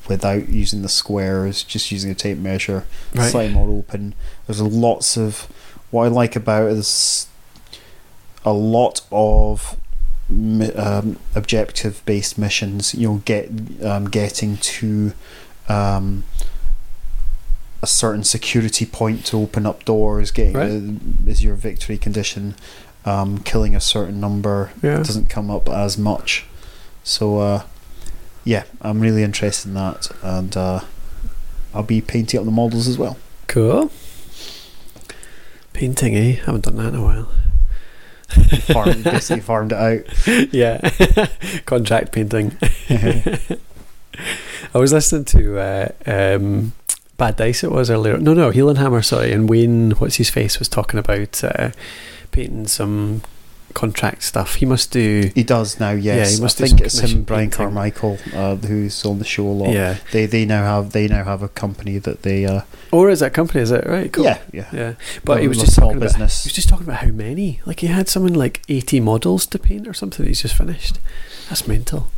[0.09, 3.31] without using the squares, just using a tape measure, Right.
[3.31, 4.15] slightly more open.
[4.47, 5.49] There's lots of
[5.91, 7.27] what I like about it is
[8.45, 9.77] a lot of
[10.31, 13.49] um, objective based missions, you'll get
[13.83, 15.13] um, getting to
[15.69, 16.25] um,
[17.83, 20.31] a certain security point to open up doors.
[20.31, 20.71] Getting Right.
[20.71, 22.55] uh, is your victory condition.
[23.05, 24.97] Um, killing a certain number yeah.
[24.97, 26.45] doesn't come up as much.
[27.05, 27.63] So uh,
[28.45, 30.81] yeah, I'm really interested in that, and uh,
[31.73, 33.17] I'll be painting up the models as well.
[33.47, 33.93] Cool.
[35.73, 36.33] Painting, eh?
[36.45, 37.29] Haven't done that in a while.
[38.73, 40.53] Farm, basically farmed it out.
[40.53, 40.91] yeah.
[41.67, 42.57] Contract painting.
[44.75, 46.73] I was listening to uh, um,
[47.17, 47.65] Bad Dice.
[47.65, 48.19] It was earlier.
[48.19, 49.05] No, no, Heelanhammer.
[49.05, 51.71] Sorry, and Wayne, what's his face, was talking about uh,
[52.33, 53.23] painting some
[53.83, 54.51] contract stuff.
[54.61, 55.31] He must do.
[55.35, 56.17] He does now, yes.
[56.31, 57.57] Yeah, he must I think it's him, Brian painting.
[57.59, 59.71] Carmichael, uh, who's on the show a lot.
[59.73, 59.97] Yeah.
[60.13, 63.33] They they now have they now have a company that they uh, Or is that
[63.35, 63.61] company?
[63.61, 64.11] Is it right?
[64.13, 64.25] Cool.
[64.25, 64.69] yeah yeah.
[64.73, 64.93] Yeah.
[65.25, 66.07] But he was just talking about.
[66.09, 66.45] business.
[66.45, 67.61] He was just talking about how many.
[67.67, 70.25] Like he had something like eighty models to paint or something.
[70.25, 70.99] That he's just finished.
[71.49, 72.09] That's mental.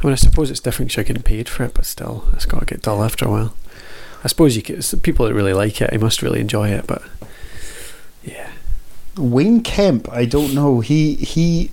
[0.00, 2.46] I mean, I suppose it's different 'cause you're getting paid for it, but still, it's
[2.46, 3.54] got to get dull after a while.
[4.24, 6.86] I suppose you could, people that really like it, they must really enjoy it.
[6.86, 7.02] But
[8.24, 8.50] yeah,
[9.16, 10.80] Wayne Kemp, I don't know.
[10.80, 11.70] He he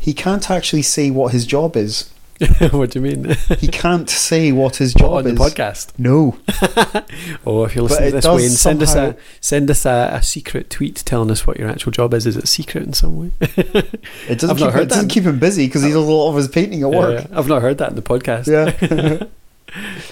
[0.00, 2.10] he can't actually say what his job is.
[2.70, 3.36] what do you mean?
[3.58, 5.90] He can't say what his What, job on the podcast?
[5.98, 6.38] No,
[7.44, 10.10] Oh, if you're But listening it to this, Wayne, send us a send us a,
[10.12, 12.26] a secret tweet telling us what your actual job is.
[12.26, 13.30] Is it secret in some way?
[13.40, 16.00] it doesn't I've not keep heard it doesn't keep him busy because he does a
[16.00, 17.26] lot of his painting at work.
[17.28, 18.46] Yeah, I've not heard that in the podcast.
[18.46, 19.26] Yeah.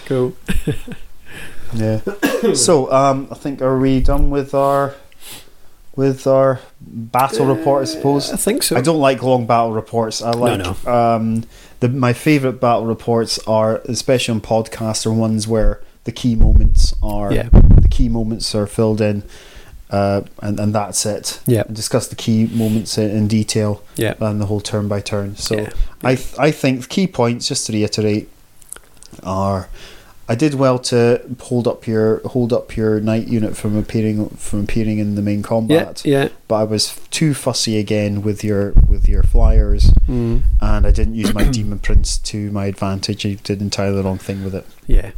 [0.07, 0.37] Cool.
[1.75, 2.01] Yeah.
[2.55, 4.95] so, um, I think are we done with our
[5.97, 7.83] with our battle report?
[7.83, 8.33] I suppose.
[8.33, 8.77] I think so.
[8.77, 10.23] I don't like long battle reports.
[10.23, 10.93] I like no.
[10.93, 11.45] um
[11.81, 16.95] the my favorite battle reports are especially on podcasts are ones where the key moments
[17.03, 17.49] are Yeah.
[17.51, 19.23] the key moments are filled in.
[19.89, 21.39] Uh, and, and that's it.
[21.47, 21.63] Yeah.
[21.73, 24.15] Discuss the key moments in, in detail Yeah.
[24.21, 25.37] and the whole turn by turn.
[25.37, 25.71] So Yeah.
[26.03, 28.29] I th- I think the key points, just to reiterate,
[29.23, 29.69] are
[30.29, 34.65] I did well to hold up your hold up your knight unit from appearing from
[34.65, 36.23] appearing in the main combat, Yeah.
[36.25, 36.29] yeah.
[36.49, 40.43] but I was too fussy again with your with your flyers, Mm.
[40.61, 43.25] and I didn't use my demon prince to my advantage.
[43.25, 44.67] I did entirely the wrong thing with it.
[44.87, 45.13] Yeah.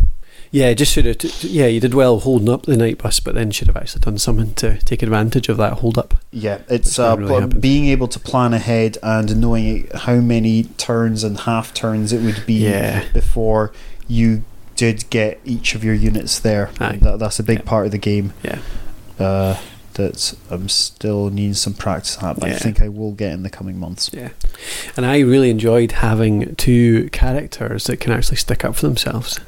[0.50, 1.18] Yeah, just should have.
[1.18, 4.00] T- yeah, you did well holding up the knight bus, but then should have actually
[4.00, 6.14] done something to take advantage of that hold up.
[6.32, 11.22] Yeah, it's uh, really but being able to plan ahead and knowing how many turns
[11.22, 13.04] and half turns it would be Yeah.
[13.12, 13.72] before
[14.06, 14.42] you
[14.78, 16.70] did get each of your units there.
[16.78, 17.64] That, that's a big Yeah.
[17.64, 18.32] part of the game.
[18.44, 18.60] Yeah.
[19.18, 19.56] Uh,
[19.94, 23.50] that I'm still needing some practice at, but I think I will get in the
[23.50, 24.08] coming months.
[24.14, 24.28] Yeah.
[24.96, 29.40] And I really enjoyed having two characters that can actually stick up for themselves.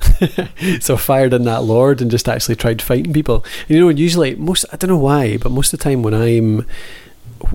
[0.80, 3.44] so I fired in that Lord and just actually tried fighting people.
[3.68, 6.14] And you know, usually most I don't know why, but most of the time when
[6.14, 6.66] I'm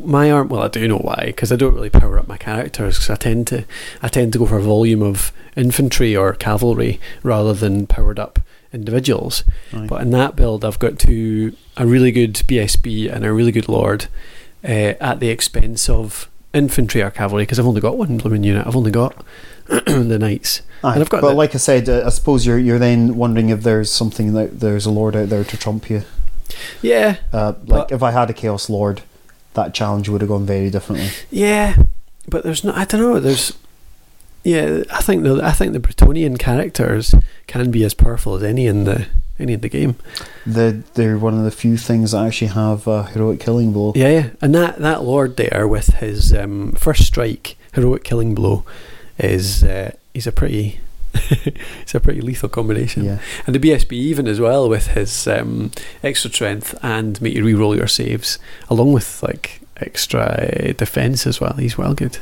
[0.04, 2.96] my arm well I do know why because I don't really power up my characters
[2.96, 3.66] because I tend to
[4.02, 8.40] I tend to go for a volume of infantry or cavalry rather than powered up
[8.74, 9.44] individuals.
[9.74, 9.88] Aye.
[9.88, 13.70] But in that build, I've got two a really good BSB and a really good
[13.70, 14.08] Lord
[14.64, 18.68] uh, at the expense of infantry or cavalry because I've only got one blooming unit.
[18.68, 19.24] I've only got
[19.68, 20.62] the knights.
[20.84, 23.16] Aye, And I've got but the- like I said, uh, I suppose you're you're then
[23.16, 26.04] wondering if there's something that there's a lord out there to trump you.
[26.82, 29.02] Yeah, Uh, like But- if I had a chaos lord,
[29.58, 31.10] that challenge would have gone very differently.
[31.30, 31.76] yeah,
[32.30, 32.72] but there's no.
[32.74, 33.20] I don't know.
[33.20, 33.58] There's.
[34.44, 37.14] Yeah, I think the I think the Bretonnian characters
[37.48, 39.08] can be as powerful as any in the
[39.40, 39.96] any in the game.
[40.46, 43.92] The, they're one of the few things that actually have a heroic killing blow.
[43.96, 48.64] Yeah, yeah, and that that Lord there with his um, first strike, heroic killing blow,
[49.18, 50.80] is uh, he's a pretty.
[51.82, 53.04] it's a pretty lethal combination.
[53.06, 53.20] Yeah.
[53.46, 55.72] And the BSB even as well with his um,
[56.04, 58.40] extra strength and make you re-roll your saves,
[58.70, 61.54] along with like extra uh, defense as well.
[61.54, 62.18] He's well good.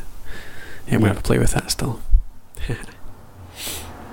[0.87, 2.01] Yeah, I'm have to play with that still.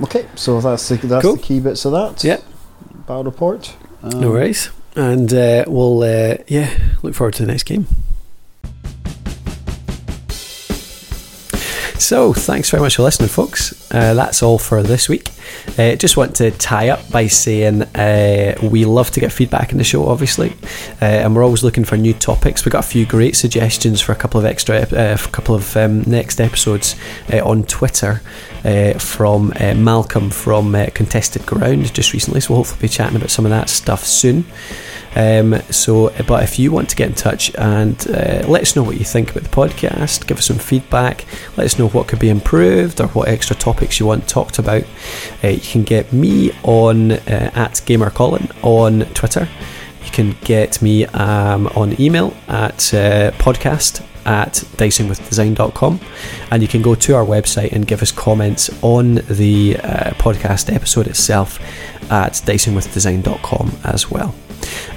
[0.02, 1.36] Okay, so that's the, that's Cool.
[1.36, 2.24] the key bits of that.
[2.24, 2.42] Yep.
[3.06, 3.76] Battle report.
[4.02, 4.70] Um, no worries.
[4.96, 7.86] And uh, we'll uh, yeah look forward to the next game.
[12.02, 13.88] So, thanks very much for listening, folks.
[13.92, 15.30] Uh, that's all for this week.
[15.78, 19.78] Uh, just want to tie up by saying uh, we love to get feedback in
[19.78, 20.50] the show, obviously,
[21.00, 22.64] uh, and we're always looking for new topics.
[22.64, 25.76] We've got a few great suggestions for a couple of extra, uh, a couple of
[25.76, 26.96] um, next episodes
[27.32, 28.20] uh, on Twitter
[28.64, 32.40] uh, from uh, Malcolm from uh, Contested Ground just recently.
[32.40, 34.44] So, we'll hopefully be chatting about some of that stuff soon.
[35.14, 38.82] Um, so, but if you want to get in touch and uh, let us know
[38.82, 42.18] what you think about the podcast, give us some feedback, let us know what could
[42.18, 44.84] be improved or what extra topics you want talked about,
[45.44, 49.48] uh, you can get me on uh, at GamerColin on Twitter.
[50.04, 56.00] You can get me um, on email at uh, podcast at dicingwithdesign.com
[56.50, 60.72] and you can go to our website and give us comments on the uh, podcast
[60.72, 61.58] episode itself
[62.10, 64.32] at dicingwithdesign.com as well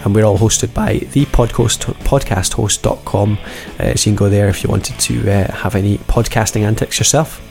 [0.03, 3.37] and we're all hosted by the podcast podcasthost.com
[3.79, 6.99] uh, so you can go there if you wanted to uh, have any podcasting antics
[6.99, 7.41] yourself.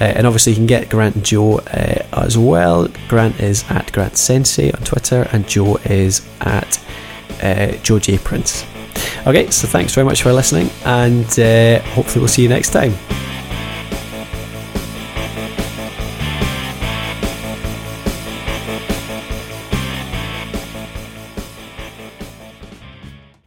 [0.00, 2.88] Uh, and obviously you can get Grant and Joe uh, as well.
[3.08, 6.82] Grant is at Grant Sensei on Twitter and Joe is at
[7.42, 8.64] uh, Joe J Prince.
[9.26, 12.94] Okay so thanks very much for listening and uh, hopefully we'll see you next time